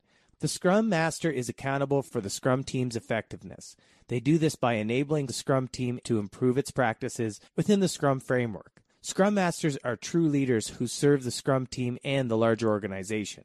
The 0.41 0.49
Scrum 0.49 0.89
Master 0.89 1.31
is 1.31 1.51
accountable 1.51 2.01
for 2.01 2.23
the 2.23 2.31
Scrum 2.31 2.65
team's 2.65 2.97
effectiveness. 2.97 3.77
They 4.09 4.21
do 4.21 4.39
this 4.39 4.57
by 4.57 4.77
enabling 4.77 5.27
the 5.27 5.35
Scrum 5.35 5.69
team 5.69 6.01
to 6.05 6.19
improve 6.19 6.57
its 6.57 6.71
practices 6.71 7.41
within 7.55 7.81
the 7.81 7.89
Scrum 7.89 8.21
framework. 8.21 8.81
Scrum 9.03 9.35
Masters 9.35 9.77
are 9.85 9.97
true 9.97 10.29
leaders 10.29 10.69
who 10.69 10.87
serve 10.87 11.23
the 11.23 11.31
Scrum 11.31 11.67
team 11.67 11.99
and 12.03 12.31
the 12.31 12.39
larger 12.39 12.71
organization. 12.71 13.45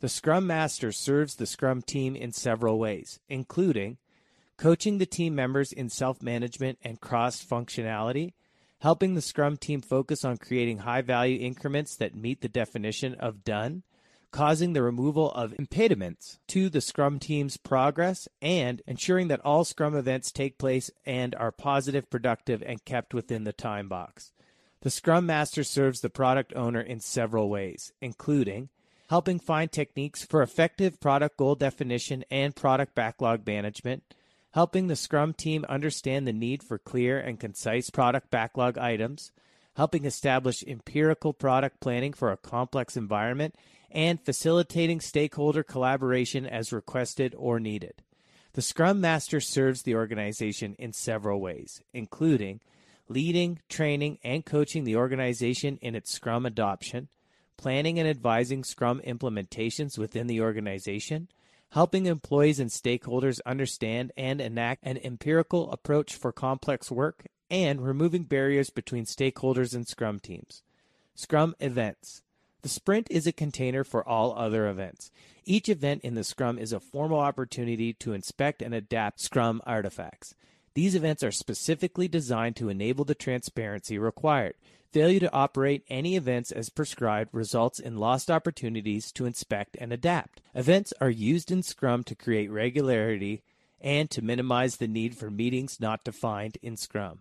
The 0.00 0.08
Scrum 0.08 0.46
Master 0.46 0.92
serves 0.92 1.34
the 1.34 1.44
Scrum 1.44 1.82
team 1.82 2.16
in 2.16 2.32
several 2.32 2.78
ways, 2.78 3.20
including 3.28 3.98
coaching 4.56 4.96
the 4.96 5.04
team 5.04 5.34
members 5.34 5.72
in 5.72 5.90
self 5.90 6.22
management 6.22 6.78
and 6.82 7.02
cross 7.02 7.44
functionality, 7.44 8.32
helping 8.82 9.14
the 9.14 9.22
Scrum 9.22 9.56
team 9.56 9.80
focus 9.80 10.24
on 10.24 10.36
creating 10.36 10.78
high 10.78 11.02
value 11.02 11.38
increments 11.38 11.94
that 11.94 12.16
meet 12.16 12.40
the 12.40 12.48
definition 12.48 13.14
of 13.14 13.44
done, 13.44 13.84
causing 14.32 14.72
the 14.72 14.82
removal 14.82 15.30
of 15.30 15.54
impediments 15.56 16.40
to 16.48 16.68
the 16.68 16.80
Scrum 16.80 17.20
team's 17.20 17.56
progress, 17.56 18.26
and 18.40 18.82
ensuring 18.84 19.28
that 19.28 19.40
all 19.44 19.64
Scrum 19.64 19.94
events 19.94 20.32
take 20.32 20.58
place 20.58 20.90
and 21.06 21.32
are 21.36 21.52
positive, 21.52 22.10
productive, 22.10 22.60
and 22.60 22.84
kept 22.84 23.14
within 23.14 23.44
the 23.44 23.52
time 23.52 23.88
box. 23.88 24.32
The 24.80 24.90
Scrum 24.90 25.26
Master 25.26 25.62
serves 25.62 26.00
the 26.00 26.10
product 26.10 26.52
owner 26.56 26.80
in 26.80 26.98
several 26.98 27.48
ways, 27.48 27.92
including 28.00 28.68
helping 29.10 29.38
find 29.38 29.70
techniques 29.70 30.24
for 30.24 30.42
effective 30.42 30.98
product 30.98 31.36
goal 31.36 31.54
definition 31.54 32.24
and 32.32 32.56
product 32.56 32.96
backlog 32.96 33.46
management, 33.46 34.02
helping 34.52 34.86
the 34.86 34.96
Scrum 34.96 35.32
team 35.32 35.64
understand 35.68 36.26
the 36.26 36.32
need 36.32 36.62
for 36.62 36.78
clear 36.78 37.18
and 37.18 37.40
concise 37.40 37.90
product 37.90 38.30
backlog 38.30 38.78
items, 38.78 39.32
helping 39.74 40.04
establish 40.04 40.64
empirical 40.66 41.32
product 41.32 41.80
planning 41.80 42.12
for 42.12 42.30
a 42.30 42.36
complex 42.36 42.96
environment, 42.96 43.54
and 43.90 44.20
facilitating 44.20 45.00
stakeholder 45.00 45.62
collaboration 45.62 46.46
as 46.46 46.72
requested 46.72 47.34
or 47.36 47.60
needed. 47.60 48.02
The 48.54 48.62
Scrum 48.62 49.00
Master 49.00 49.40
serves 49.40 49.82
the 49.82 49.94
organization 49.94 50.74
in 50.78 50.92
several 50.92 51.40
ways, 51.40 51.82
including 51.92 52.60
leading, 53.08 53.58
training, 53.68 54.18
and 54.22 54.44
coaching 54.44 54.84
the 54.84 54.96
organization 54.96 55.78
in 55.82 55.94
its 55.94 56.12
Scrum 56.12 56.46
adoption 56.46 57.08
planning 57.62 57.98
and 57.98 58.08
advising 58.08 58.64
Scrum 58.64 59.00
implementations 59.06 59.96
within 59.96 60.26
the 60.26 60.40
organization, 60.40 61.28
helping 61.72 62.04
employees 62.04 62.60
and 62.60 62.68
stakeholders 62.68 63.40
understand 63.46 64.12
and 64.14 64.42
enact 64.42 64.84
an 64.84 64.98
empirical 64.98 65.70
approach 65.72 66.14
for 66.14 66.30
complex 66.30 66.90
work, 66.90 67.24
and 67.50 67.82
removing 67.82 68.24
barriers 68.24 68.68
between 68.68 69.06
stakeholders 69.06 69.74
and 69.74 69.88
Scrum 69.88 70.20
teams. 70.20 70.62
Scrum 71.14 71.54
events. 71.60 72.22
The 72.60 72.68
sprint 72.68 73.08
is 73.10 73.26
a 73.26 73.32
container 73.32 73.84
for 73.84 74.06
all 74.06 74.34
other 74.36 74.68
events. 74.68 75.10
Each 75.44 75.68
event 75.68 76.02
in 76.02 76.14
the 76.14 76.24
Scrum 76.24 76.58
is 76.58 76.72
a 76.72 76.80
formal 76.80 77.20
opportunity 77.20 77.94
to 77.94 78.12
inspect 78.12 78.60
and 78.60 78.74
adapt 78.74 79.20
Scrum 79.20 79.62
artifacts. 79.66 80.34
These 80.74 80.94
events 80.94 81.22
are 81.22 81.32
specifically 81.32 82.08
designed 82.08 82.56
to 82.56 82.68
enable 82.68 83.04
the 83.04 83.14
transparency 83.14 83.98
required. 83.98 84.54
Failure 84.90 85.20
to 85.20 85.32
operate 85.32 85.84
any 85.88 86.16
events 86.16 86.50
as 86.50 86.68
prescribed 86.68 87.30
results 87.32 87.78
in 87.78 87.96
lost 87.96 88.30
opportunities 88.30 89.10
to 89.12 89.26
inspect 89.26 89.76
and 89.80 89.92
adapt. 89.92 90.40
Events 90.54 90.92
are 91.00 91.10
used 91.10 91.50
in 91.50 91.62
Scrum 91.62 92.04
to 92.04 92.14
create 92.14 92.50
regularity 92.50 93.42
and 93.80 94.10
to 94.10 94.22
minimize 94.22 94.76
the 94.76 94.88
need 94.88 95.16
for 95.16 95.30
meetings 95.30 95.80
not 95.80 96.04
defined 96.04 96.58
in 96.62 96.76
Scrum. 96.76 97.20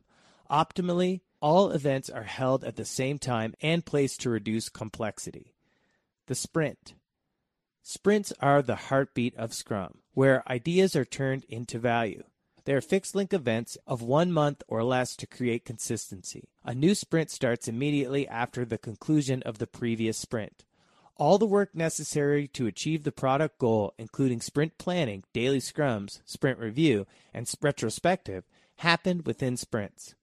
Optimally, 0.49 1.21
all 1.41 1.71
events 1.71 2.09
are 2.09 2.23
held 2.23 2.63
at 2.63 2.75
the 2.75 2.85
same 2.85 3.17
time 3.17 3.55
and 3.61 3.85
placed 3.85 4.21
to 4.21 4.29
reduce 4.29 4.69
complexity. 4.69 5.55
The 6.27 6.35
sprint. 6.35 6.93
Sprints 7.81 8.31
are 8.39 8.61
the 8.61 8.75
heartbeat 8.75 9.35
of 9.35 9.53
Scrum, 9.53 9.99
where 10.13 10.49
ideas 10.49 10.95
are 10.95 11.05
turned 11.05 11.45
into 11.45 11.79
value. 11.79 12.23
They 12.65 12.73
are 12.73 12.81
fixed 12.81 13.15
link 13.15 13.33
events 13.33 13.77
of 13.87 14.01
one 14.01 14.31
month 14.31 14.61
or 14.67 14.83
less 14.83 15.15
to 15.17 15.27
create 15.27 15.65
consistency. 15.65 16.49
A 16.63 16.75
new 16.75 16.93
sprint 16.93 17.31
starts 17.31 17.67
immediately 17.67 18.27
after 18.27 18.65
the 18.65 18.77
conclusion 18.77 19.41
of 19.43 19.57
the 19.57 19.67
previous 19.67 20.17
sprint. 20.17 20.63
All 21.17 21.37
the 21.37 21.45
work 21.45 21.75
necessary 21.75 22.47
to 22.49 22.67
achieve 22.67 23.03
the 23.03 23.11
product 23.11 23.57
goal, 23.57 23.93
including 23.97 24.41
sprint 24.41 24.77
planning, 24.77 25.23
daily 25.33 25.59
scrums, 25.59 26.21
sprint 26.25 26.59
review, 26.59 27.05
and 27.33 27.51
retrospective, 27.61 28.43
happen 28.77 29.21
within 29.25 29.57
sprints. 29.57 30.15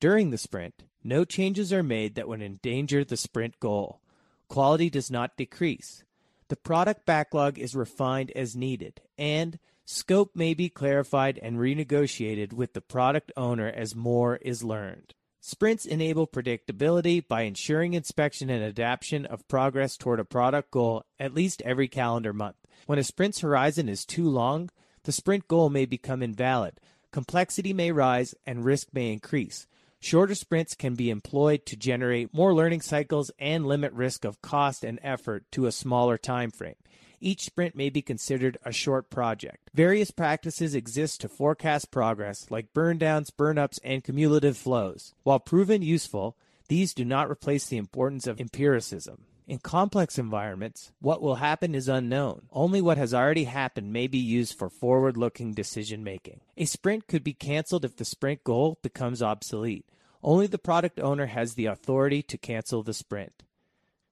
During 0.00 0.30
the 0.30 0.38
sprint, 0.38 0.84
no 1.04 1.24
changes 1.24 1.72
are 1.72 1.82
made 1.82 2.14
that 2.14 2.28
would 2.28 2.42
endanger 2.42 3.04
the 3.04 3.16
sprint 3.16 3.60
goal. 3.60 4.00
Quality 4.48 4.90
does 4.90 5.10
not 5.10 5.36
decrease. 5.36 6.04
The 6.48 6.56
product 6.56 7.06
backlog 7.06 7.58
is 7.58 7.74
refined 7.74 8.32
as 8.32 8.56
needed, 8.56 9.00
and 9.16 9.58
Scope 9.92 10.36
may 10.36 10.54
be 10.54 10.68
clarified 10.68 11.36
and 11.42 11.56
renegotiated 11.56 12.52
with 12.52 12.74
the 12.74 12.80
product 12.80 13.32
owner 13.36 13.66
as 13.66 13.96
more 13.96 14.36
is 14.36 14.62
learned. 14.62 15.14
Sprints 15.40 15.84
enable 15.84 16.28
predictability 16.28 17.26
by 17.26 17.42
ensuring 17.42 17.94
inspection 17.94 18.50
and 18.50 18.62
adaptation 18.62 19.26
of 19.26 19.48
progress 19.48 19.96
toward 19.96 20.20
a 20.20 20.24
product 20.24 20.70
goal 20.70 21.02
at 21.18 21.34
least 21.34 21.60
every 21.62 21.88
calendar 21.88 22.32
month. 22.32 22.54
When 22.86 23.00
a 23.00 23.02
sprint's 23.02 23.40
horizon 23.40 23.88
is 23.88 24.04
too 24.04 24.28
long, 24.28 24.70
the 25.02 25.10
sprint 25.10 25.48
goal 25.48 25.70
may 25.70 25.86
become 25.86 26.22
invalid, 26.22 26.78
complexity 27.10 27.72
may 27.72 27.90
rise, 27.90 28.32
and 28.46 28.64
risk 28.64 28.90
may 28.92 29.12
increase. 29.12 29.66
Shorter 29.98 30.36
sprints 30.36 30.76
can 30.76 30.94
be 30.94 31.10
employed 31.10 31.66
to 31.66 31.76
generate 31.76 32.32
more 32.32 32.54
learning 32.54 32.82
cycles 32.82 33.32
and 33.40 33.66
limit 33.66 33.92
risk 33.92 34.24
of 34.24 34.40
cost 34.40 34.84
and 34.84 35.00
effort 35.02 35.50
to 35.50 35.66
a 35.66 35.72
smaller 35.72 36.16
time 36.16 36.52
frame. 36.52 36.76
Each 37.20 37.44
sprint 37.44 37.76
may 37.76 37.90
be 37.90 38.00
considered 38.00 38.56
a 38.64 38.72
short 38.72 39.10
project. 39.10 39.70
Various 39.74 40.10
practices 40.10 40.74
exist 40.74 41.20
to 41.20 41.28
forecast 41.28 41.90
progress, 41.90 42.46
like 42.50 42.72
burndowns, 42.72 43.30
burnups, 43.30 43.78
and 43.84 44.02
cumulative 44.02 44.56
flows. 44.56 45.14
While 45.22 45.38
proven 45.38 45.82
useful, 45.82 46.38
these 46.68 46.94
do 46.94 47.04
not 47.04 47.30
replace 47.30 47.66
the 47.66 47.76
importance 47.76 48.26
of 48.26 48.40
empiricism. 48.40 49.26
In 49.46 49.58
complex 49.58 50.16
environments, 50.16 50.92
what 51.00 51.20
will 51.20 51.34
happen 51.34 51.74
is 51.74 51.88
unknown. 51.88 52.46
Only 52.52 52.80
what 52.80 52.98
has 52.98 53.12
already 53.12 53.44
happened 53.44 53.92
may 53.92 54.06
be 54.06 54.18
used 54.18 54.56
for 54.56 54.70
forward 54.70 55.16
looking 55.16 55.52
decision 55.52 56.02
making. 56.04 56.40
A 56.56 56.64
sprint 56.64 57.06
could 57.06 57.24
be 57.24 57.34
canceled 57.34 57.84
if 57.84 57.96
the 57.96 58.04
sprint 58.04 58.44
goal 58.44 58.78
becomes 58.80 59.20
obsolete. 59.20 59.84
Only 60.22 60.46
the 60.46 60.58
product 60.58 61.00
owner 61.00 61.26
has 61.26 61.54
the 61.54 61.66
authority 61.66 62.22
to 62.22 62.38
cancel 62.38 62.82
the 62.82 62.94
sprint. 62.94 63.42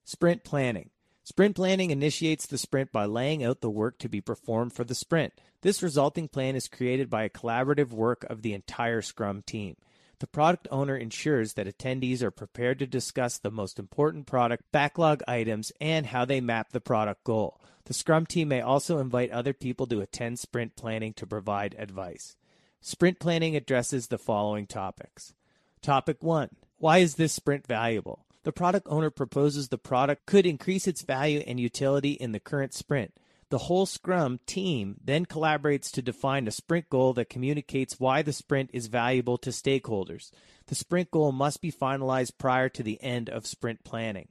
Sprint 0.05 0.43
planning. 0.43 0.91
Sprint 1.31 1.57
planning 1.57 1.91
initiates 1.91 2.47
the 2.47 2.57
sprint 2.57 2.91
by 2.91 3.05
laying 3.05 3.45
out 3.45 3.61
the 3.61 3.69
work 3.69 3.99
to 3.99 4.09
be 4.09 4.19
performed 4.19 4.73
for 4.73 4.83
the 4.83 4.95
sprint. 4.95 5.35
This 5.61 5.83
resulting 5.83 6.27
plan 6.27 6.57
is 6.57 6.69
created 6.69 7.11
by 7.11 7.25
a 7.25 7.29
collaborative 7.29 7.91
work 7.91 8.25
of 8.31 8.41
the 8.41 8.55
entire 8.55 9.03
Scrum 9.03 9.43
team. 9.43 9.77
The 10.21 10.27
product 10.27 10.69
owner 10.71 10.97
ensures 10.97 11.53
that 11.53 11.67
attendees 11.67 12.23
are 12.23 12.31
prepared 12.31 12.79
to 12.79 12.87
discuss 12.87 13.37
the 13.37 13.51
most 13.51 13.79
important 13.79 14.27
product 14.27 14.73
backlog 14.73 15.23
items 15.29 15.71
and 15.83 16.07
how 16.07 16.25
they 16.25 16.41
map 16.41 16.73
the 16.73 16.81
product 16.81 17.25
goal. 17.25 17.61
The 17.85 17.93
Scrum 17.93 18.25
team 18.25 18.49
may 18.49 18.63
also 18.63 18.97
invite 18.97 19.31
other 19.31 19.53
people 19.53 19.87
to 19.89 20.01
attend 20.01 20.39
sprint 20.39 20.77
planning 20.77 21.13
to 21.13 21.27
provide 21.27 21.77
advice. 21.79 22.37
Sprint 22.81 23.19
planning 23.19 23.55
addresses 23.55 24.07
the 24.07 24.17
following 24.17 24.67
topics. 24.67 25.35
Topic 25.83 26.23
1 26.23 26.49
Why 26.79 26.99
is 26.99 27.17
this 27.17 27.35
sprint 27.35 27.67
valuable? 27.67 28.25
The 28.49 28.53
product 28.53 28.87
owner 28.89 29.11
proposes 29.11 29.69
the 29.69 29.77
product 29.77 30.25
could 30.25 30.47
increase 30.47 30.89
its 30.89 31.03
value 31.03 31.45
and 31.47 31.61
utility 31.61 32.13
in 32.13 32.33
the 32.33 32.41
current 32.41 32.73
sprint. 32.73 33.13
The 33.51 33.59
whole 33.59 33.85
Scrum 33.85 34.41
team 34.47 34.97
then 35.05 35.27
collaborates 35.27 35.91
to 35.91 36.01
define 36.01 36.49
a 36.49 36.51
sprint 36.51 36.89
goal 36.89 37.13
that 37.13 37.29
communicates 37.29 38.01
why 38.01 38.23
the 38.23 38.33
sprint 38.33 38.71
is 38.73 38.87
valuable 38.87 39.37
to 39.37 39.51
stakeholders. 39.51 40.31
The 40.69 40.75
sprint 40.75 41.11
goal 41.11 41.31
must 41.31 41.61
be 41.61 41.71
finalized 41.71 42.39
prior 42.39 42.71
to 42.71 42.83
the 42.83 42.99
end 43.03 43.29
of 43.29 43.47
sprint 43.47 43.85
planning. 43.85 44.29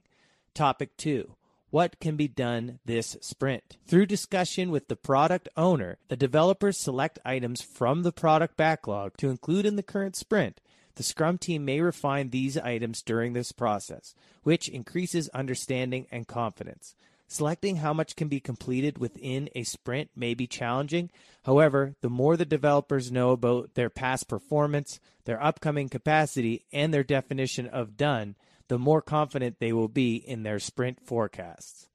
Topic 0.52 0.96
2. 0.96 1.36
What 1.70 2.00
can 2.00 2.16
be 2.16 2.26
done 2.26 2.80
this 2.84 3.16
sprint? 3.20 3.76
Through 3.86 4.06
discussion 4.06 4.72
with 4.72 4.88
the 4.88 4.96
product 4.96 5.48
owner, 5.56 5.98
the 6.08 6.16
developers 6.16 6.76
select 6.76 7.20
items 7.24 7.62
from 7.62 8.02
the 8.02 8.10
product 8.10 8.56
backlog 8.56 9.16
to 9.18 9.30
include 9.30 9.64
in 9.64 9.76
the 9.76 9.84
current 9.84 10.16
sprint 10.16 10.60
the 10.98 11.04
Scrum 11.04 11.38
team 11.38 11.64
may 11.64 11.80
refine 11.80 12.30
these 12.30 12.58
items 12.58 13.02
during 13.02 13.32
this 13.32 13.52
process, 13.52 14.16
which 14.42 14.68
increases 14.68 15.28
understanding 15.28 16.08
and 16.10 16.26
confidence. 16.26 16.96
Selecting 17.28 17.76
how 17.76 17.92
much 17.92 18.16
can 18.16 18.26
be 18.26 18.40
completed 18.40 18.98
within 18.98 19.48
a 19.54 19.62
sprint 19.62 20.10
may 20.16 20.34
be 20.34 20.48
challenging. 20.48 21.08
However, 21.44 21.94
the 22.00 22.10
more 22.10 22.36
the 22.36 22.44
developers 22.44 23.12
know 23.12 23.30
about 23.30 23.74
their 23.74 23.88
past 23.90 24.26
performance, 24.26 24.98
their 25.24 25.40
upcoming 25.40 25.88
capacity, 25.88 26.64
and 26.72 26.92
their 26.92 27.04
definition 27.04 27.68
of 27.68 27.96
done, 27.96 28.34
the 28.66 28.78
more 28.78 29.00
confident 29.00 29.60
they 29.60 29.72
will 29.72 29.88
be 29.88 30.16
in 30.16 30.42
their 30.42 30.58
sprint 30.58 30.98
forecasts. 31.06 31.88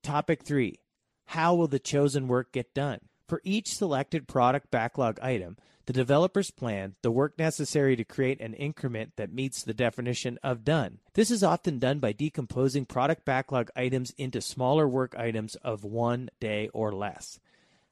Topic 0.00 0.44
3 0.44 0.78
How 1.26 1.56
will 1.56 1.66
the 1.66 1.80
chosen 1.80 2.28
work 2.28 2.52
get 2.52 2.72
done? 2.72 3.00
For 3.26 3.40
each 3.44 3.74
selected 3.74 4.28
product 4.28 4.70
backlog 4.70 5.18
item, 5.20 5.56
the 5.86 5.92
developers 5.92 6.50
plan 6.50 6.94
the 7.02 7.10
work 7.10 7.38
necessary 7.38 7.96
to 7.96 8.04
create 8.04 8.40
an 8.40 8.54
increment 8.54 9.12
that 9.16 9.32
meets 9.32 9.62
the 9.62 9.74
definition 9.74 10.38
of 10.42 10.64
done. 10.64 10.98
This 11.12 11.30
is 11.30 11.42
often 11.42 11.78
done 11.78 11.98
by 11.98 12.12
decomposing 12.12 12.86
product 12.86 13.24
backlog 13.24 13.70
items 13.76 14.12
into 14.16 14.40
smaller 14.40 14.88
work 14.88 15.14
items 15.16 15.56
of 15.56 15.84
one 15.84 16.30
day 16.40 16.68
or 16.72 16.92
less. 16.92 17.38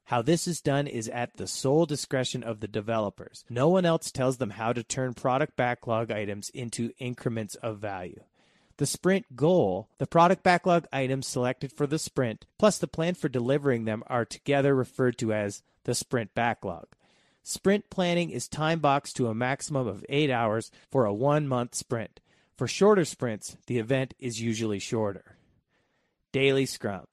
How 0.05 0.21
this 0.21 0.49
is 0.49 0.61
done 0.61 0.87
is 0.87 1.09
at 1.09 1.37
the 1.37 1.47
sole 1.47 1.87
discretion 1.87 2.43
of 2.43 2.61
the 2.61 2.69
developers. 2.69 3.45
No 3.49 3.69
one 3.69 3.87
else 3.87 4.11
tells 4.11 4.39
them 4.39 4.51
how 4.51 4.73
to 4.73 4.83
turn 4.83 5.15
product 5.15 5.57
backlog 5.57 6.11
items 6.11 6.51
into 6.51 6.93
increments 6.99 7.55
of 7.57 7.79
value. 7.79 8.23
The 8.79 8.87
sprint 8.87 9.37
goal, 9.37 9.89
the 9.99 10.07
product 10.07 10.43
backlog 10.43 10.87
items 10.93 11.27
selected 11.27 11.73
for 11.73 11.87
the 11.87 11.99
sprint, 11.99 12.47
plus 12.59 12.79
the 12.79 12.89
plan 12.89 13.15
for 13.15 13.29
delivering 13.29 13.85
them 13.85 14.03
are 14.07 14.25
together 14.25 14.75
referred 14.75 15.19
to 15.19 15.33
as 15.33 15.63
the 15.85 15.95
sprint 15.95 16.35
backlog. 16.35 16.87
Sprint 17.43 17.91
planning 17.91 18.31
is 18.31 18.49
time 18.49 18.79
boxed 18.79 19.17
to 19.17 19.27
a 19.27 19.35
maximum 19.35 19.87
of 19.87 20.05
8 20.09 20.31
hours 20.31 20.71
for 20.91 21.05
a 21.05 21.15
1 21.15 21.49
month 21.49 21.75
sprint. 21.75 22.21
For 22.57 22.69
shorter 22.69 23.05
sprints, 23.05 23.57
the 23.67 23.79
event 23.79 24.15
is 24.19 24.41
usually 24.41 24.79
shorter. 24.79 25.37
Daily 26.31 26.67
Scrum. 26.67 27.07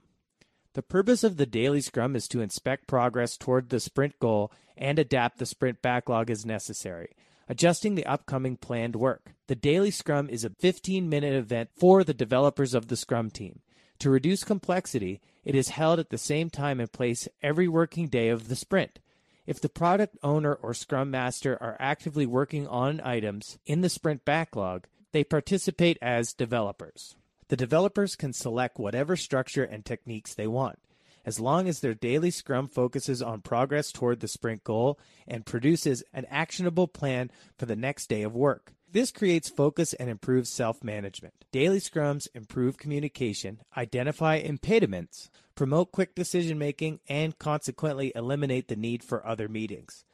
The 0.73 0.83
purpose 0.83 1.23
of 1.23 1.37
the 1.37 1.47
daily 1.47 1.81
scrum 1.81 2.15
is 2.15 2.27
to 2.29 2.41
inspect 2.41 2.87
progress 2.87 3.35
toward 3.37 3.69
the 3.69 3.79
sprint 3.79 4.19
goal 4.19 4.51
and 4.77 4.99
adapt 4.99 5.39
the 5.39 5.45
sprint 5.45 5.81
backlog 5.81 6.29
as 6.29 6.45
necessary, 6.45 7.15
adjusting 7.49 7.95
the 7.95 8.05
upcoming 8.05 8.55
planned 8.55 8.95
work. 8.95 9.33
The 9.47 9.55
daily 9.55 9.91
scrum 9.91 10.29
is 10.29 10.45
a 10.45 10.51
15 10.51 11.09
minute 11.09 11.33
event 11.33 11.71
for 11.75 12.03
the 12.03 12.13
developers 12.13 12.73
of 12.73 12.87
the 12.87 12.95
scrum 12.95 13.29
team. 13.31 13.59
To 13.99 14.09
reduce 14.09 14.45
complexity, 14.45 15.19
it 15.43 15.55
is 15.55 15.69
held 15.69 15.99
at 15.99 16.09
the 16.09 16.17
same 16.17 16.49
time 16.49 16.79
and 16.79 16.91
place 16.91 17.27
every 17.41 17.67
working 17.67 18.07
day 18.07 18.29
of 18.29 18.47
the 18.47 18.55
sprint. 18.55 18.99
If 19.45 19.59
the 19.59 19.67
product 19.67 20.15
owner 20.21 20.53
or 20.53 20.73
scrum 20.73 21.09
master 21.09 21.57
are 21.59 21.75
actively 21.79 22.27
working 22.27 22.67
on 22.67 23.01
items 23.03 23.57
in 23.65 23.81
the 23.81 23.89
sprint 23.89 24.23
backlog, 24.23 24.85
they 25.11 25.23
participate 25.23 25.97
as 26.01 26.33
developers. 26.33 27.15
The 27.47 27.57
developers 27.57 28.15
can 28.15 28.31
select 28.31 28.77
whatever 28.77 29.15
structure 29.15 29.63
and 29.63 29.83
techniques 29.83 30.35
they 30.35 30.45
want, 30.45 30.77
as 31.25 31.39
long 31.39 31.67
as 31.67 31.79
their 31.79 31.93
daily 31.93 32.31
scrum 32.31 32.67
focuses 32.67 33.21
on 33.21 33.41
progress 33.41 33.91
toward 33.91 34.19
the 34.19 34.27
sprint 34.27 34.63
goal 34.63 34.99
and 35.27 35.45
produces 35.45 36.03
an 36.13 36.25
actionable 36.29 36.87
plan 36.87 37.31
for 37.57 37.65
the 37.65 37.75
next 37.75 38.07
day 38.07 38.21
of 38.21 38.35
work. 38.35 38.73
This 38.91 39.11
creates 39.11 39.49
focus 39.49 39.93
and 39.93 40.09
improves 40.09 40.49
self 40.49 40.83
management. 40.83 41.33
Daily 41.51 41.79
scrums 41.79 42.27
improve 42.33 42.77
communication, 42.77 43.59
identify 43.77 44.35
impediments, 44.35 45.29
promote 45.53 45.91
quick 45.91 46.15
decision 46.15 46.57
making, 46.57 46.99
and 47.07 47.37
consequently 47.37 48.11
eliminate 48.15 48.67
the 48.67 48.75
need 48.75 49.03
for 49.03 49.25
other 49.25 49.47
meetings. 49.47 50.05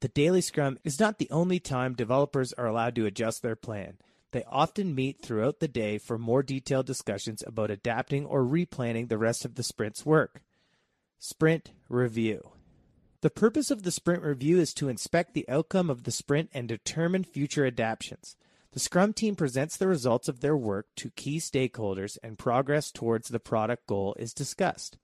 The 0.00 0.08
daily 0.08 0.40
scrum 0.40 0.78
is 0.84 1.00
not 1.00 1.18
the 1.18 1.30
only 1.30 1.58
time 1.58 1.94
developers 1.94 2.52
are 2.52 2.66
allowed 2.66 2.94
to 2.94 3.06
adjust 3.06 3.42
their 3.42 3.56
plan. 3.56 3.98
They 4.32 4.44
often 4.44 4.94
meet 4.94 5.20
throughout 5.20 5.58
the 5.58 5.68
day 5.68 5.98
for 5.98 6.16
more 6.16 6.42
detailed 6.42 6.86
discussions 6.86 7.42
about 7.46 7.70
adapting 7.70 8.24
or 8.24 8.44
replanning 8.44 9.08
the 9.08 9.18
rest 9.18 9.44
of 9.44 9.56
the 9.56 9.64
sprint's 9.64 10.06
work. 10.06 10.40
Sprint 11.22 11.72
Review 11.90 12.52
The 13.20 13.28
purpose 13.28 13.70
of 13.70 13.82
the 13.82 13.90
sprint 13.90 14.22
review 14.22 14.58
is 14.58 14.72
to 14.72 14.88
inspect 14.88 15.34
the 15.34 15.46
outcome 15.50 15.90
of 15.90 16.04
the 16.04 16.10
sprint 16.10 16.48
and 16.54 16.66
determine 16.66 17.24
future 17.24 17.66
adaptations. 17.66 18.36
The 18.72 18.80
Scrum 18.80 19.12
team 19.12 19.36
presents 19.36 19.76
the 19.76 19.86
results 19.86 20.28
of 20.28 20.40
their 20.40 20.56
work 20.56 20.86
to 20.96 21.10
key 21.10 21.36
stakeholders 21.36 22.16
and 22.22 22.38
progress 22.38 22.90
towards 22.90 23.28
the 23.28 23.38
product 23.38 23.86
goal 23.86 24.16
is 24.18 24.32
discussed. 24.32 24.96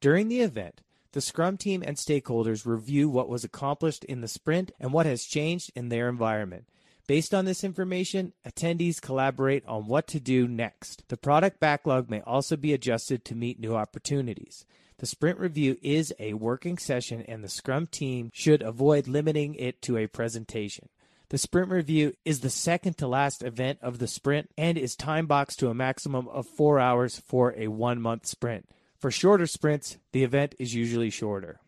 During 0.00 0.28
the 0.28 0.38
event, 0.38 0.82
the 1.10 1.20
Scrum 1.20 1.56
team 1.56 1.82
and 1.84 1.96
stakeholders 1.96 2.64
review 2.64 3.08
what 3.08 3.28
was 3.28 3.42
accomplished 3.42 4.04
in 4.04 4.20
the 4.20 4.28
sprint 4.28 4.70
and 4.78 4.92
what 4.92 5.06
has 5.06 5.24
changed 5.24 5.72
in 5.74 5.88
their 5.88 6.08
environment. 6.08 6.68
Based 7.08 7.34
on 7.34 7.44
this 7.44 7.64
information, 7.64 8.34
attendees 8.46 9.02
collaborate 9.02 9.66
on 9.66 9.88
what 9.88 10.06
to 10.08 10.20
do 10.20 10.46
next. 10.46 11.02
The 11.08 11.16
product 11.16 11.58
backlog 11.58 12.08
may 12.08 12.20
also 12.20 12.56
be 12.56 12.72
adjusted 12.72 13.24
to 13.24 13.34
meet 13.34 13.58
new 13.58 13.74
opportunities. 13.74 14.64
The 14.98 15.06
sprint 15.06 15.38
review 15.38 15.76
is 15.82 16.14
a 16.18 16.34
working 16.34 16.78
session, 16.78 17.22
and 17.28 17.44
the 17.44 17.48
Scrum 17.48 17.86
team 17.86 18.30
should 18.32 18.62
avoid 18.62 19.06
limiting 19.06 19.54
it 19.56 19.82
to 19.82 19.98
a 19.98 20.06
presentation. 20.06 20.88
The 21.28 21.38
sprint 21.38 21.70
review 21.70 22.14
is 22.24 22.40
the 22.40 22.50
second 22.50 22.96
to 22.98 23.08
last 23.08 23.42
event 23.42 23.80
of 23.82 23.98
the 23.98 24.06
sprint 24.06 24.50
and 24.56 24.78
is 24.78 24.94
time 24.94 25.26
boxed 25.26 25.58
to 25.58 25.68
a 25.68 25.74
maximum 25.74 26.28
of 26.28 26.46
four 26.46 26.78
hours 26.78 27.18
for 27.18 27.52
a 27.56 27.66
one 27.66 28.00
month 28.00 28.26
sprint. 28.26 28.68
For 28.96 29.10
shorter 29.10 29.46
sprints, 29.46 29.98
the 30.12 30.22
event 30.22 30.54
is 30.58 30.74
usually 30.74 31.10
shorter. 31.10 31.60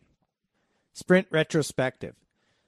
Sprint 0.93 1.27
retrospective. 1.29 2.15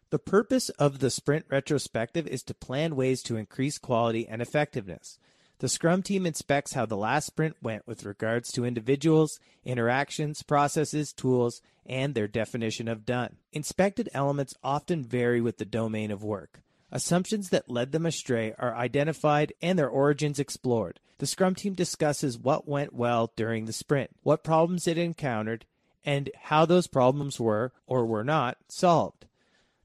The 0.10 0.20
purpose 0.20 0.68
of 0.70 1.00
the 1.00 1.10
sprint 1.10 1.46
retrospective 1.50 2.28
is 2.28 2.44
to 2.44 2.54
plan 2.54 2.98
ways 2.98 3.24
to 3.24 3.38
increase 3.38 3.78
quality 3.78 4.28
and 4.28 4.42
effectiveness. 4.42 5.18
The 5.62 5.70
Scrum 5.70 6.02
team 6.02 6.26
inspects 6.26 6.74
how 6.74 6.88
the 6.88 6.98
last 6.98 7.28
sprint 7.28 7.56
went 7.62 7.86
with 7.86 8.04
regards 8.04 8.52
to 8.54 8.66
individuals, 8.66 9.40
interactions, 9.64 10.42
processes, 10.42 11.14
tools, 11.14 11.62
and 11.86 12.16
their 12.16 12.28
definition 12.28 12.88
of 12.88 13.06
done. 13.06 13.36
Inspected 13.54 14.10
elements 14.12 14.56
often 14.64 15.04
vary 15.04 15.40
with 15.40 15.60
the 15.60 15.66
domain 15.66 16.10
of 16.10 16.24
work. 16.24 16.62
Assumptions 16.92 17.50
that 17.50 17.70
led 17.70 17.92
them 17.92 18.08
astray 18.08 18.56
are 18.58 18.74
identified 18.74 19.54
and 19.62 19.78
their 19.78 19.88
origins 19.88 20.40
explored. 20.40 21.00
The 21.20 21.28
Scrum 21.28 21.54
team 21.54 21.76
discusses 21.76 22.40
what 22.40 22.68
went 22.68 22.94
well 22.94 23.32
during 23.36 23.66
the 23.66 23.72
sprint, 23.72 24.10
what 24.24 24.44
problems 24.44 24.88
it 24.88 24.98
encountered, 24.98 25.68
and 26.04 26.32
how 26.42 26.66
those 26.66 26.88
problems 26.88 27.40
were, 27.40 27.72
or 27.86 28.04
were 28.08 28.24
not, 28.24 28.58
solved. 28.68 29.28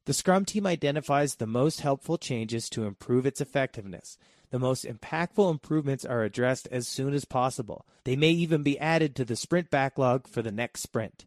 The 0.07 0.15
Scrum 0.15 0.47
team 0.47 0.67
identifies 0.67 1.35
the 1.35 1.47
most 1.47 1.83
helpful 1.83 2.17
changes 2.17 2.71
to 2.71 2.85
improve 2.85 3.27
its 3.27 3.43
effectiveness. 3.43 4.17
The 4.51 4.59
most 4.59 4.85
impactful 4.85 5.51
improvements 5.51 6.05
are 6.05 6.23
addressed 6.23 6.69
as 6.71 6.87
soon 6.87 7.15
as 7.15 7.25
possible. 7.25 7.85
They 8.05 8.17
may 8.17 8.31
even 8.31 8.63
be 8.63 8.79
added 8.79 9.17
to 9.17 9.25
the 9.25 9.37
sprint 9.37 9.71
backlog 9.71 10.29
for 10.29 10.43
the 10.43 10.53
next 10.53 10.83
sprint. 10.83 11.27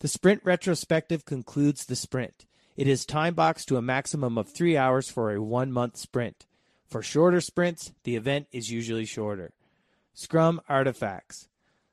The 0.00 0.08
sprint 0.08 0.42
retrospective 0.44 1.24
concludes 1.24 1.86
the 1.86 1.96
sprint. 1.96 2.46
It 2.76 2.86
is 2.86 3.04
time 3.04 3.34
boxed 3.34 3.68
to 3.68 3.76
a 3.76 3.82
maximum 3.82 4.38
of 4.38 4.48
three 4.48 4.76
hours 4.76 5.10
for 5.10 5.32
a 5.32 5.42
one 5.42 5.72
month 5.72 5.96
sprint. 5.96 6.46
For 6.86 7.02
shorter 7.02 7.40
sprints, 7.40 7.92
the 8.04 8.16
event 8.16 8.46
is 8.52 8.70
usually 8.70 9.04
shorter. 9.04 9.52
Scrum 10.14 10.60
artifacts. 10.68 11.48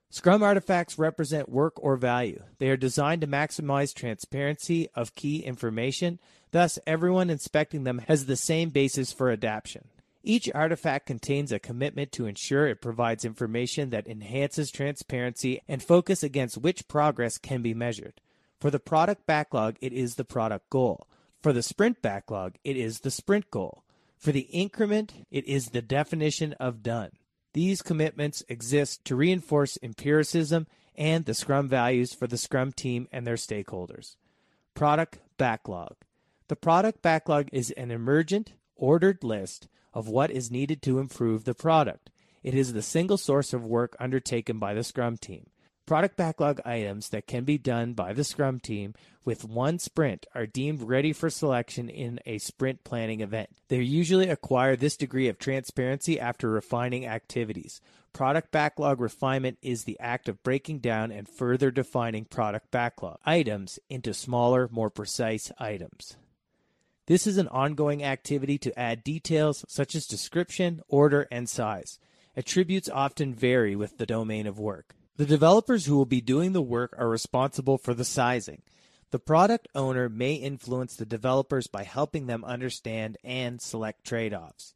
Scrum 0.10 0.44
artifacts 0.44 0.98
represent 0.98 1.50
work 1.50 1.74
or 1.78 1.98
value. 1.98 2.42
They 2.60 2.70
are 2.70 2.78
designed 2.78 3.22
to 3.22 3.28
maximize 3.28 3.94
transparency 3.94 4.88
of 4.96 5.16
key 5.16 5.40
information, 5.40 6.20
thus, 6.52 6.80
everyone 6.88 7.30
inspecting 7.30 7.84
them 7.84 8.00
has 8.08 8.26
the 8.26 8.38
same 8.38 8.70
basis 8.70 9.12
for 9.12 9.30
adaptation. 9.30 9.90
Each 10.28 10.50
artifact 10.56 11.06
contains 11.06 11.52
a 11.52 11.60
commitment 11.60 12.12
to 12.14 12.26
ensure 12.26 12.66
it 12.66 12.82
provides 12.82 13.26
information 13.26 13.92
that 13.92 14.08
enhances 14.08 14.72
transparency 14.72 15.62
and 15.68 15.84
focus 15.84 16.24
against 16.24 16.58
which 16.58 16.88
progress 16.88 17.38
can 17.38 17.62
be 17.62 17.76
measured. 17.76 18.20
For 18.60 18.72
the 18.72 18.80
product 18.80 19.28
backlog, 19.28 19.78
it 19.82 19.94
is 19.94 20.16
the 20.16 20.26
product 20.26 20.72
goal. 20.72 21.08
For 21.44 21.54
the 21.54 21.62
sprint 21.62 22.02
backlog, 22.02 22.56
it 22.64 22.76
is 22.76 23.02
the 23.02 23.12
sprint 23.12 23.52
goal. 23.52 23.84
For 24.18 24.32
the 24.32 24.48
increment, 24.52 25.14
it 25.30 25.46
is 25.46 25.68
the 25.68 25.84
definition 25.84 26.54
of 26.54 26.82
done. 26.82 27.12
These 27.54 27.84
commitments 27.84 28.44
exist 28.50 29.06
to 29.06 29.16
reinforce 29.16 29.78
empiricism 29.84 30.66
and 30.96 31.26
the 31.26 31.36
Scrum 31.36 31.70
values 31.70 32.16
for 32.16 32.26
the 32.26 32.40
Scrum 32.40 32.72
team 32.72 33.08
and 33.12 33.28
their 33.28 33.36
stakeholders. 33.36 34.16
Product 34.74 35.20
Backlog 35.38 35.98
The 36.48 36.56
product 36.56 37.04
backlog 37.04 37.50
is 37.52 37.70
an 37.78 37.92
emergent, 37.92 38.54
ordered 38.76 39.24
list 39.24 39.68
of 39.96 40.08
what 40.08 40.30
is 40.30 40.52
needed 40.52 40.84
to 40.84 41.00
improve 41.00 41.46
the 41.46 41.56
product. 41.56 42.12
It 42.44 42.54
is 42.54 42.74
the 42.74 42.84
single 42.84 43.18
source 43.18 43.54
of 43.54 43.66
work 43.66 43.96
undertaken 44.00 44.60
by 44.60 44.76
the 44.76 44.84
Scrum 44.84 45.18
team. 45.18 45.48
Product 45.88 46.18
backlog 46.18 46.60
items 46.66 47.10
that 47.10 47.28
can 47.28 47.44
be 47.44 47.58
done 47.58 47.94
by 47.94 48.12
the 48.12 48.24
Scrum 48.24 48.60
team 48.60 48.94
with 49.24 49.46
one 49.46 49.80
sprint 49.80 50.26
are 50.34 50.46
deemed 50.46 50.82
ready 50.82 51.14
for 51.14 51.30
selection 51.30 51.90
in 51.90 52.20
a 52.26 52.40
sprint 52.40 52.84
planning 52.84 53.22
event. 53.22 53.50
They 53.68 53.82
usually 53.82 54.30
acquire 54.30 54.76
this 54.76 54.98
degree 54.98 55.28
of 55.28 55.38
transparency 55.38 56.20
after 56.20 56.50
refining 56.50 57.06
activities. 57.06 57.82
Product 58.14 58.52
backlog 58.52 59.00
refinement 59.00 59.58
is 59.62 59.84
the 59.84 60.00
act 60.00 60.28
of 60.28 60.42
breaking 60.42 60.80
down 60.80 61.12
and 61.12 61.28
further 61.28 61.70
defining 61.70 62.26
product 62.26 62.72
backlog 62.72 63.18
items 63.26 63.78
into 63.90 64.14
smaller, 64.14 64.68
more 64.72 64.90
precise 64.90 65.52
items. 65.60 66.18
This 67.08 67.28
is 67.28 67.38
an 67.38 67.48
ongoing 67.50 68.04
activity 68.04 68.58
to 68.58 68.80
add 68.80 69.04
details 69.04 69.64
such 69.68 69.94
as 69.94 70.08
description, 70.08 70.82
order, 70.88 71.28
and 71.32 71.48
size. 71.48 72.00
Attributes 72.36 72.90
often 72.90 73.36
vary 73.36 73.76
with 73.76 73.98
the 73.98 74.08
domain 74.08 74.48
of 74.48 74.58
work. 74.58 74.96
The 75.18 75.26
developers 75.26 75.86
who 75.86 75.96
will 75.96 76.08
be 76.08 76.20
doing 76.20 76.54
the 76.54 76.64
work 76.64 76.96
are 76.98 77.08
responsible 77.08 77.78
for 77.78 77.94
the 77.94 78.04
sizing. 78.04 78.64
The 79.12 79.20
product 79.20 79.68
owner 79.76 80.10
may 80.10 80.34
influence 80.34 80.96
the 80.96 81.06
developers 81.06 81.68
by 81.68 81.84
helping 81.84 82.26
them 82.26 82.44
understand 82.44 83.18
and 83.24 83.62
select 83.62 84.04
trade 84.04 84.34
offs. 84.34 84.74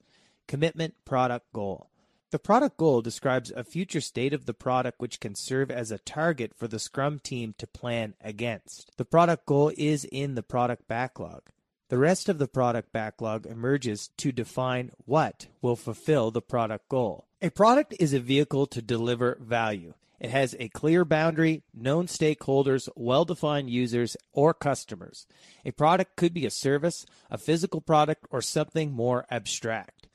Commitment 0.48 0.94
Product 1.04 1.52
Goal 1.52 1.90
The 2.30 2.40
product 2.40 2.78
goal 2.78 3.02
describes 3.02 3.52
a 3.52 3.64
future 3.64 4.02
state 4.02 4.34
of 4.34 4.46
the 4.46 4.54
product 4.54 5.00
which 5.02 5.20
can 5.20 5.34
serve 5.34 5.72
as 5.72 5.90
a 5.90 5.98
target 5.98 6.54
for 6.56 6.68
the 6.68 6.80
Scrum 6.80 7.18
team 7.18 7.56
to 7.58 7.66
plan 7.66 8.14
against. 8.22 8.96
The 8.98 9.04
product 9.04 9.48
goal 9.48 9.72
is 9.76 10.06
in 10.06 10.36
the 10.36 10.44
product 10.44 10.88
backlog. 10.88 11.50
The 11.90 11.98
rest 11.98 12.30
of 12.30 12.38
the 12.38 12.48
product 12.48 12.94
backlog 12.94 13.48
emerges 13.48 14.10
to 14.18 14.32
define 14.32 14.92
what 15.06 15.48
will 15.60 15.76
fulfill 15.76 16.30
the 16.30 16.42
product 16.42 16.88
goal. 16.88 17.26
A 17.42 17.50
product 17.50 17.96
is 18.00 18.14
a 18.14 18.20
vehicle 18.20 18.68
to 18.68 18.82
deliver 18.82 19.40
value. 19.42 19.96
It 20.20 20.30
has 20.30 20.56
a 20.60 20.70
clear 20.70 21.04
boundary, 21.04 21.64
known 21.74 22.06
stakeholders, 22.06 22.90
well 22.96 23.26
defined 23.26 23.72
users, 23.72 24.16
or 24.34 24.54
customers. 24.54 25.26
A 25.66 25.72
product 25.72 26.16
could 26.16 26.34
be 26.34 26.46
a 26.46 26.52
service, 26.52 27.08
a 27.32 27.40
physical 27.40 27.82
product, 27.82 28.26
or 28.30 28.42
something 28.42 28.92
more 28.92 29.26
abstract. 29.32 30.08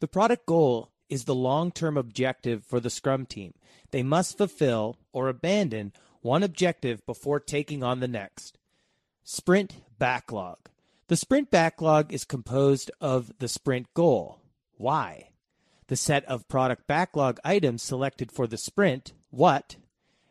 The 0.00 0.08
product 0.08 0.44
goal 0.44 0.90
is 1.08 1.24
the 1.24 1.34
long 1.34 1.70
term 1.70 1.96
objective 1.96 2.64
for 2.64 2.78
the 2.78 2.90
Scrum 2.90 3.24
team. 3.24 3.54
They 3.90 4.02
must 4.02 4.36
fulfill 4.36 4.98
or 5.12 5.28
abandon 5.28 5.92
one 6.20 6.42
objective 6.42 7.06
before 7.06 7.40
taking 7.40 7.82
on 7.82 8.00
the 8.00 8.08
next. 8.08 8.58
Sprint 9.22 9.76
backlog. 9.98 10.58
The 11.12 11.16
sprint 11.16 11.50
backlog 11.50 12.10
is 12.10 12.24
composed 12.24 12.90
of 12.98 13.32
the 13.38 13.46
sprint 13.46 13.92
goal. 13.92 14.40
Why? 14.78 15.32
The 15.88 15.94
set 15.94 16.24
of 16.24 16.48
product 16.48 16.86
backlog 16.86 17.38
items 17.44 17.82
selected 17.82 18.32
for 18.32 18.46
the 18.46 18.56
sprint 18.56 19.12
what, 19.28 19.76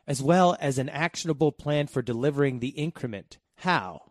as 0.08 0.24
well 0.24 0.58
as 0.60 0.80
an 0.80 0.90
actionable 0.90 1.52
plan 1.52 1.86
for 1.86 2.02
delivering 2.02 2.62
the 2.62 2.70
increment, 2.70 3.38
how. 3.58 4.10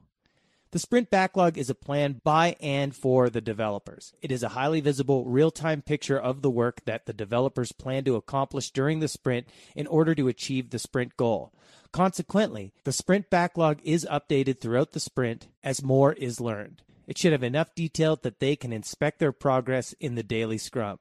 The 0.70 0.78
sprint 0.78 1.10
backlog 1.10 1.58
is 1.58 1.70
a 1.70 1.74
plan 1.74 2.20
by 2.22 2.54
and 2.60 2.94
for 2.94 3.28
the 3.28 3.40
developers. 3.40 4.14
It 4.22 4.30
is 4.30 4.44
a 4.44 4.50
highly 4.50 4.80
visible, 4.80 5.24
real 5.24 5.50
time 5.50 5.82
picture 5.82 6.20
of 6.20 6.40
the 6.40 6.50
work 6.52 6.84
that 6.84 7.06
the 7.06 7.12
developers 7.12 7.72
plan 7.72 8.04
to 8.04 8.14
accomplish 8.14 8.70
during 8.70 9.00
the 9.00 9.08
sprint 9.08 9.48
in 9.74 9.88
order 9.88 10.14
to 10.14 10.28
achieve 10.28 10.70
the 10.70 10.78
sprint 10.78 11.16
goal. 11.16 11.52
Consequently, 11.92 12.72
the 12.84 12.92
sprint 12.92 13.30
backlog 13.30 13.80
is 13.82 14.06
updated 14.10 14.60
throughout 14.60 14.92
the 14.92 15.00
sprint 15.00 15.48
as 15.64 15.82
more 15.82 16.12
is 16.12 16.40
learned. 16.40 16.82
It 17.06 17.18
should 17.18 17.32
have 17.32 17.42
enough 17.42 17.74
detail 17.74 18.16
that 18.22 18.38
they 18.38 18.54
can 18.54 18.72
inspect 18.72 19.18
their 19.18 19.32
progress 19.32 19.94
in 19.98 20.14
the 20.14 20.22
daily 20.22 20.58
scrum. 20.58 20.98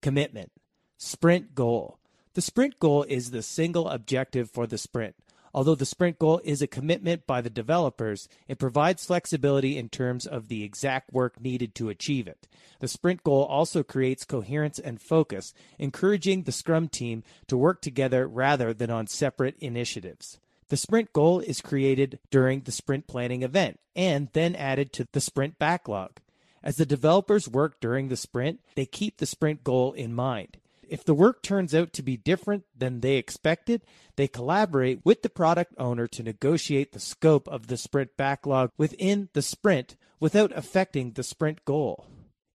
Commitment. 0.00 0.52
Sprint 0.96 1.54
goal. 1.54 1.98
The 2.34 2.40
sprint 2.40 2.78
goal 2.78 3.02
is 3.08 3.32
the 3.32 3.42
single 3.42 3.88
objective 3.88 4.48
for 4.48 4.68
the 4.68 4.78
sprint. 4.78 5.16
Although 5.52 5.74
the 5.74 5.86
sprint 5.86 6.18
goal 6.18 6.40
is 6.44 6.62
a 6.62 6.66
commitment 6.66 7.26
by 7.26 7.40
the 7.40 7.50
developers, 7.50 8.28
it 8.46 8.58
provides 8.58 9.04
flexibility 9.04 9.76
in 9.76 9.88
terms 9.88 10.26
of 10.26 10.48
the 10.48 10.62
exact 10.62 11.12
work 11.12 11.40
needed 11.40 11.74
to 11.74 11.88
achieve 11.88 12.28
it. 12.28 12.46
The 12.78 12.88
sprint 12.88 13.24
goal 13.24 13.44
also 13.44 13.82
creates 13.82 14.24
coherence 14.24 14.78
and 14.78 15.00
focus, 15.00 15.52
encouraging 15.78 16.44
the 16.44 16.52
Scrum 16.52 16.88
team 16.88 17.24
to 17.48 17.56
work 17.56 17.82
together 17.82 18.28
rather 18.28 18.72
than 18.72 18.90
on 18.90 19.06
separate 19.06 19.56
initiatives. 19.58 20.38
The 20.68 20.76
sprint 20.76 21.12
goal 21.12 21.40
is 21.40 21.60
created 21.60 22.20
during 22.30 22.60
the 22.60 22.70
sprint 22.70 23.08
planning 23.08 23.42
event 23.42 23.80
and 23.96 24.28
then 24.34 24.54
added 24.54 24.92
to 24.94 25.08
the 25.10 25.20
sprint 25.20 25.58
backlog. 25.58 26.20
As 26.62 26.76
the 26.76 26.86
developers 26.86 27.48
work 27.48 27.80
during 27.80 28.06
the 28.06 28.16
sprint, 28.16 28.60
they 28.76 28.86
keep 28.86 29.16
the 29.16 29.26
sprint 29.26 29.64
goal 29.64 29.92
in 29.92 30.14
mind. 30.14 30.58
If 30.90 31.04
the 31.04 31.14
work 31.14 31.40
turns 31.40 31.72
out 31.72 31.92
to 31.92 32.02
be 32.02 32.16
different 32.16 32.64
than 32.76 32.98
they 32.98 33.14
expected, 33.14 33.82
they 34.16 34.26
collaborate 34.26 35.04
with 35.04 35.22
the 35.22 35.30
product 35.30 35.72
owner 35.78 36.08
to 36.08 36.24
negotiate 36.24 36.90
the 36.90 36.98
scope 36.98 37.46
of 37.46 37.68
the 37.68 37.76
sprint 37.76 38.16
backlog 38.16 38.72
within 38.76 39.28
the 39.32 39.40
sprint 39.40 39.94
without 40.18 40.50
affecting 40.52 41.12
the 41.12 41.22
sprint 41.22 41.64
goal. 41.64 42.06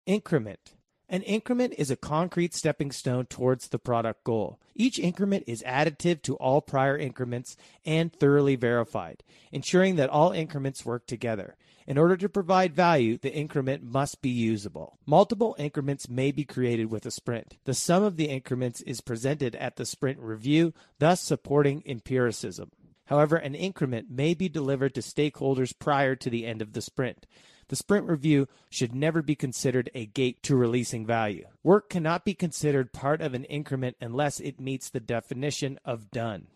Increment. 0.06 0.74
An 1.08 1.21
increment 1.21 1.76
is 1.78 1.89
a 1.89 1.95
concrete 1.95 2.54
stepping 2.54 2.91
stone 2.91 3.26
towards 3.26 3.69
the 3.69 3.80
product 3.80 4.26
goal. 4.26 4.60
Each 4.76 5.00
increment 5.00 5.45
is 5.48 5.63
additive 5.63 6.21
to 6.24 6.36
all 6.36 6.62
prior 6.62 6.98
increments 6.98 7.56
and 7.86 8.12
thoroughly 8.12 8.58
verified, 8.58 9.24
ensuring 9.54 9.95
that 9.95 10.10
all 10.10 10.32
increments 10.34 10.86
work 10.86 11.08
together. 11.08 11.56
In 11.88 12.00
order 12.00 12.17
to 12.17 12.30
provide 12.30 12.74
value, 12.74 13.17
the 13.17 13.34
increment 13.34 13.84
must 13.84 14.21
be 14.21 14.30
usable. 14.30 14.98
Multiple 15.06 15.56
increments 15.60 16.10
may 16.10 16.32
be 16.32 16.43
created 16.43 16.86
with 16.89 17.06
a 17.06 17.12
sprint. 17.12 17.58
The 17.65 17.76
sum 17.76 18.02
of 18.02 18.17
the 18.17 18.26
increments 18.26 18.82
is 18.82 19.02
presented 19.02 19.56
at 19.56 19.76
the 19.76 19.86
sprint 19.86 20.19
review, 20.19 20.74
thus 20.98 21.21
supporting 21.21 21.84
empiricism. 21.86 22.71
However, 23.06 23.36
an 23.36 23.54
increment 23.54 24.10
may 24.10 24.34
be 24.34 24.50
delivered 24.50 24.95
to 24.95 25.02
stakeholders 25.02 25.78
prior 25.78 26.15
to 26.15 26.30
the 26.30 26.48
end 26.48 26.63
of 26.63 26.74
the 26.74 26.82
sprint. 26.82 27.28
The 27.67 27.76
sprint 27.76 28.08
review 28.08 28.48
should 28.69 28.95
never 28.95 29.21
be 29.21 29.36
considered 29.36 29.91
a 29.93 30.08
gate 30.08 30.41
to 30.43 30.56
releasing 30.56 31.06
value. 31.06 31.45
Work 31.63 31.89
cannot 31.89 32.26
be 32.26 32.34
considered 32.34 32.93
part 32.93 33.21
of 33.21 33.34
an 33.34 33.43
increment 33.45 33.98
unless 34.02 34.39
it 34.39 34.60
meets 34.60 34.89
the 34.89 35.00
definition 35.00 35.80
of 35.86 36.10
done. 36.10 36.48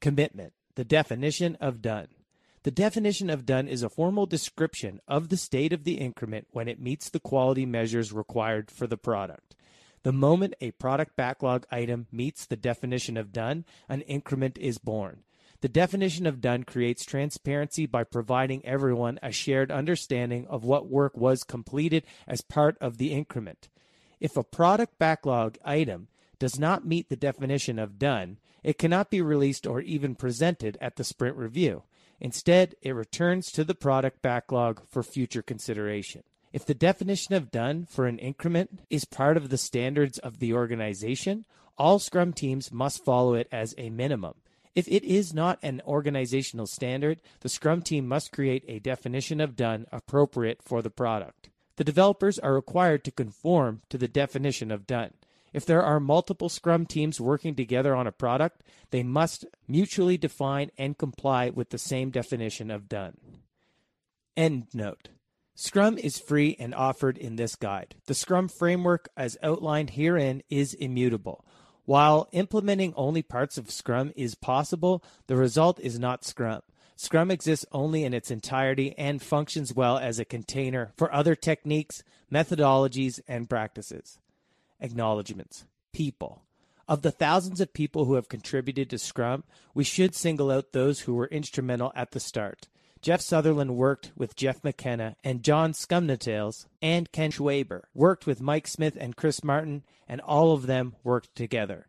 Commitment. 0.00 0.54
The 0.74 0.84
definition 0.84 1.56
of 1.60 1.82
done. 1.82 2.08
The 2.68 2.72
definition 2.72 3.30
of 3.30 3.46
done 3.46 3.66
is 3.66 3.82
a 3.82 3.88
formal 3.88 4.26
description 4.26 5.00
of 5.08 5.30
the 5.30 5.38
state 5.38 5.72
of 5.72 5.84
the 5.84 5.94
increment 5.94 6.48
when 6.50 6.68
it 6.68 6.78
meets 6.78 7.08
the 7.08 7.18
quality 7.18 7.64
measures 7.64 8.12
required 8.12 8.70
for 8.70 8.86
the 8.86 8.98
product. 8.98 9.56
The 10.02 10.12
moment 10.12 10.52
a 10.60 10.72
product 10.72 11.16
backlog 11.16 11.64
item 11.70 12.08
meets 12.12 12.44
the 12.44 12.58
definition 12.58 13.16
of 13.16 13.32
done, 13.32 13.64
an 13.88 14.02
increment 14.02 14.58
is 14.58 14.76
born. 14.76 15.22
The 15.62 15.70
definition 15.70 16.26
of 16.26 16.42
done 16.42 16.64
creates 16.64 17.06
transparency 17.06 17.86
by 17.86 18.04
providing 18.04 18.62
everyone 18.66 19.18
a 19.22 19.32
shared 19.32 19.70
understanding 19.70 20.46
of 20.46 20.62
what 20.62 20.90
work 20.90 21.16
was 21.16 21.44
completed 21.44 22.04
as 22.26 22.42
part 22.42 22.76
of 22.82 22.98
the 22.98 23.12
increment. 23.12 23.70
If 24.20 24.36
a 24.36 24.44
product 24.44 24.98
backlog 24.98 25.56
item 25.64 26.08
does 26.38 26.58
not 26.58 26.86
meet 26.86 27.08
the 27.08 27.16
definition 27.16 27.78
of 27.78 27.98
done, 27.98 28.36
it 28.62 28.76
cannot 28.76 29.10
be 29.10 29.22
released 29.22 29.66
or 29.66 29.80
even 29.80 30.14
presented 30.14 30.76
at 30.82 30.96
the 30.96 31.04
sprint 31.04 31.38
review. 31.38 31.84
Instead, 32.20 32.74
it 32.82 32.94
returns 32.94 33.52
to 33.52 33.64
the 33.64 33.74
product 33.74 34.22
backlog 34.22 34.82
for 34.88 35.02
future 35.02 35.42
consideration. 35.42 36.22
If 36.52 36.64
the 36.64 36.74
definition 36.74 37.34
of 37.34 37.50
done 37.50 37.84
for 37.84 38.06
an 38.06 38.18
increment 38.18 38.80
is 38.90 39.04
part 39.04 39.36
of 39.36 39.50
the 39.50 39.58
standards 39.58 40.18
of 40.18 40.38
the 40.38 40.54
organization, 40.54 41.44
all 41.76 41.98
Scrum 41.98 42.32
teams 42.32 42.72
must 42.72 43.04
follow 43.04 43.34
it 43.34 43.48
as 43.52 43.74
a 43.78 43.90
minimum. 43.90 44.34
If 44.74 44.88
it 44.88 45.04
is 45.04 45.34
not 45.34 45.58
an 45.62 45.82
organizational 45.86 46.66
standard, 46.66 47.20
the 47.40 47.48
Scrum 47.48 47.82
team 47.82 48.06
must 48.06 48.32
create 48.32 48.64
a 48.66 48.78
definition 48.78 49.40
of 49.40 49.56
done 49.56 49.86
appropriate 49.92 50.62
for 50.62 50.82
the 50.82 50.90
product. 50.90 51.50
The 51.76 51.84
developers 51.84 52.38
are 52.38 52.54
required 52.54 53.04
to 53.04 53.12
conform 53.12 53.82
to 53.88 53.98
the 53.98 54.08
definition 54.08 54.70
of 54.70 54.86
done. 54.86 55.12
If 55.58 55.66
there 55.66 55.82
are 55.82 55.98
multiple 55.98 56.48
Scrum 56.48 56.86
teams 56.86 57.20
working 57.20 57.56
together 57.56 57.92
on 57.92 58.06
a 58.06 58.12
product, 58.12 58.62
they 58.92 59.02
must 59.02 59.44
mutually 59.66 60.16
define 60.16 60.70
and 60.78 60.96
comply 60.96 61.50
with 61.50 61.70
the 61.70 61.78
same 61.78 62.10
definition 62.10 62.70
of 62.70 62.88
done. 62.88 63.16
End 64.36 64.68
note. 64.72 65.08
Scrum 65.56 65.98
is 65.98 66.16
free 66.16 66.54
and 66.60 66.76
offered 66.76 67.18
in 67.18 67.34
this 67.34 67.56
guide. 67.56 67.96
The 68.06 68.14
Scrum 68.14 68.46
framework, 68.46 69.08
as 69.16 69.36
outlined 69.42 69.90
herein, 69.90 70.44
is 70.48 70.74
immutable. 70.74 71.44
While 71.86 72.28
implementing 72.30 72.94
only 72.94 73.22
parts 73.22 73.58
of 73.58 73.72
Scrum 73.72 74.12
is 74.14 74.36
possible, 74.36 75.02
the 75.26 75.34
result 75.34 75.80
is 75.80 75.98
not 75.98 76.24
Scrum. 76.24 76.62
Scrum 76.94 77.32
exists 77.32 77.66
only 77.72 78.04
in 78.04 78.14
its 78.14 78.30
entirety 78.30 78.94
and 78.96 79.20
functions 79.20 79.74
well 79.74 79.98
as 79.98 80.20
a 80.20 80.24
container 80.24 80.92
for 80.96 81.12
other 81.12 81.34
techniques, 81.34 82.04
methodologies, 82.32 83.18
and 83.26 83.50
practices. 83.50 84.20
Acknowledgements. 84.80 85.64
People. 85.92 86.42
Of 86.88 87.02
the 87.02 87.10
thousands 87.10 87.60
of 87.60 87.72
people 87.72 88.06
who 88.06 88.14
have 88.14 88.28
contributed 88.28 88.88
to 88.90 88.98
Scrum, 88.98 89.44
we 89.74 89.84
should 89.84 90.14
single 90.14 90.50
out 90.50 90.72
those 90.72 91.00
who 91.00 91.14
were 91.14 91.26
instrumental 91.26 91.92
at 91.94 92.12
the 92.12 92.20
start. 92.20 92.68
Jeff 93.00 93.20
Sutherland 93.20 93.76
worked 93.76 94.12
with 94.16 94.34
Jeff 94.34 94.64
McKenna 94.64 95.16
and 95.22 95.42
John 95.42 95.72
Scumniotales, 95.72 96.66
and 96.82 97.12
Ken 97.12 97.30
Schwaber 97.30 97.82
worked 97.94 98.26
with 98.26 98.40
Mike 98.40 98.66
Smith 98.66 98.96
and 98.98 99.16
Chris 99.16 99.44
Martin, 99.44 99.84
and 100.08 100.20
all 100.22 100.52
of 100.52 100.66
them 100.66 100.96
worked 101.04 101.34
together. 101.34 101.86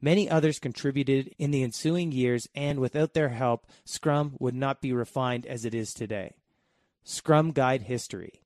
Many 0.00 0.28
others 0.28 0.58
contributed 0.58 1.34
in 1.38 1.50
the 1.50 1.62
ensuing 1.62 2.12
years, 2.12 2.48
and 2.54 2.78
without 2.78 3.14
their 3.14 3.30
help, 3.30 3.66
Scrum 3.84 4.36
would 4.38 4.54
not 4.54 4.80
be 4.80 4.92
refined 4.92 5.46
as 5.46 5.64
it 5.64 5.74
is 5.74 5.94
today. 5.94 6.34
Scrum 7.04 7.52
Guide 7.52 7.82
History 7.82 8.41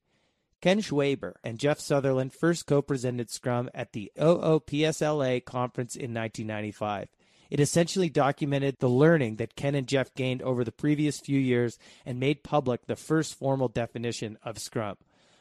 Ken 0.59 0.81
Schwaber 0.81 1.33
and 1.43 1.59
Jeff 1.59 1.79
Sutherland 1.79 2.33
first 2.33 2.65
co-presented 2.65 3.29
Scrum 3.29 3.69
at 3.73 3.93
the 3.93 4.11
OOPSLA 4.17 5.45
conference 5.45 5.95
in 5.95 6.13
1995. 6.13 7.09
It 7.49 7.59
essentially 7.59 8.09
documented 8.09 8.79
the 8.79 8.89
learning 8.89 9.35
that 9.37 9.55
Ken 9.55 9.75
and 9.75 9.87
Jeff 9.87 10.13
gained 10.15 10.41
over 10.41 10.63
the 10.63 10.71
previous 10.71 11.19
few 11.19 11.39
years 11.39 11.77
and 12.05 12.19
made 12.19 12.43
public 12.43 12.87
the 12.87 12.95
first 12.95 13.35
formal 13.35 13.67
definition 13.67 14.37
of 14.43 14.59
Scrum. 14.59 14.97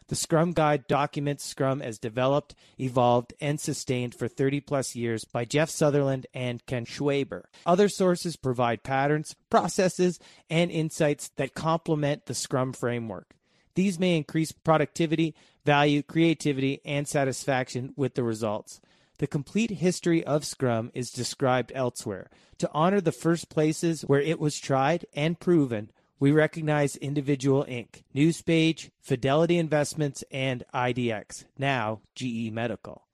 The 0.08 0.14
Scrum 0.14 0.52
Guide 0.52 0.86
documents 0.86 1.44
Scrum 1.44 1.82
as 1.82 1.98
developed, 1.98 2.54
evolved, 2.78 3.34
and 3.40 3.58
sustained 3.58 4.14
for 4.14 4.28
30 4.28 4.60
plus 4.60 4.94
years 4.94 5.24
by 5.24 5.44
Jeff 5.44 5.68
Sutherland 5.68 6.28
and 6.32 6.64
Ken 6.66 6.86
Schwaber. 6.86 7.42
Other 7.64 7.88
sources 7.88 8.36
provide 8.36 8.84
patterns, 8.84 9.34
processes, 9.50 10.20
and 10.48 10.70
insights 10.70 11.30
that 11.36 11.54
complement 11.54 12.26
the 12.26 12.34
Scrum 12.34 12.72
framework. 12.72 13.35
These 13.76 13.98
may 13.98 14.16
increase 14.16 14.52
productivity, 14.52 15.34
value, 15.64 16.02
creativity, 16.02 16.80
and 16.84 17.06
satisfaction 17.06 17.92
with 17.94 18.14
the 18.14 18.24
results. 18.24 18.80
The 19.18 19.26
complete 19.26 19.70
history 19.70 20.24
of 20.24 20.44
Scrum 20.44 20.90
is 20.94 21.10
described 21.10 21.72
elsewhere. 21.74 22.28
To 22.58 22.70
honor 22.72 23.00
the 23.00 23.12
first 23.12 23.48
places 23.48 24.02
where 24.02 24.20
it 24.20 24.40
was 24.40 24.58
tried 24.58 25.06
and 25.14 25.38
proven, 25.38 25.90
we 26.18 26.32
recognize 26.32 26.96
Individual 26.96 27.64
Inc., 27.68 28.02
Newspage, 28.14 28.90
Fidelity 28.98 29.58
Investments, 29.58 30.24
and 30.30 30.64
IDX, 30.74 31.44
now 31.58 32.00
GE 32.14 32.50
Medical. 32.50 33.05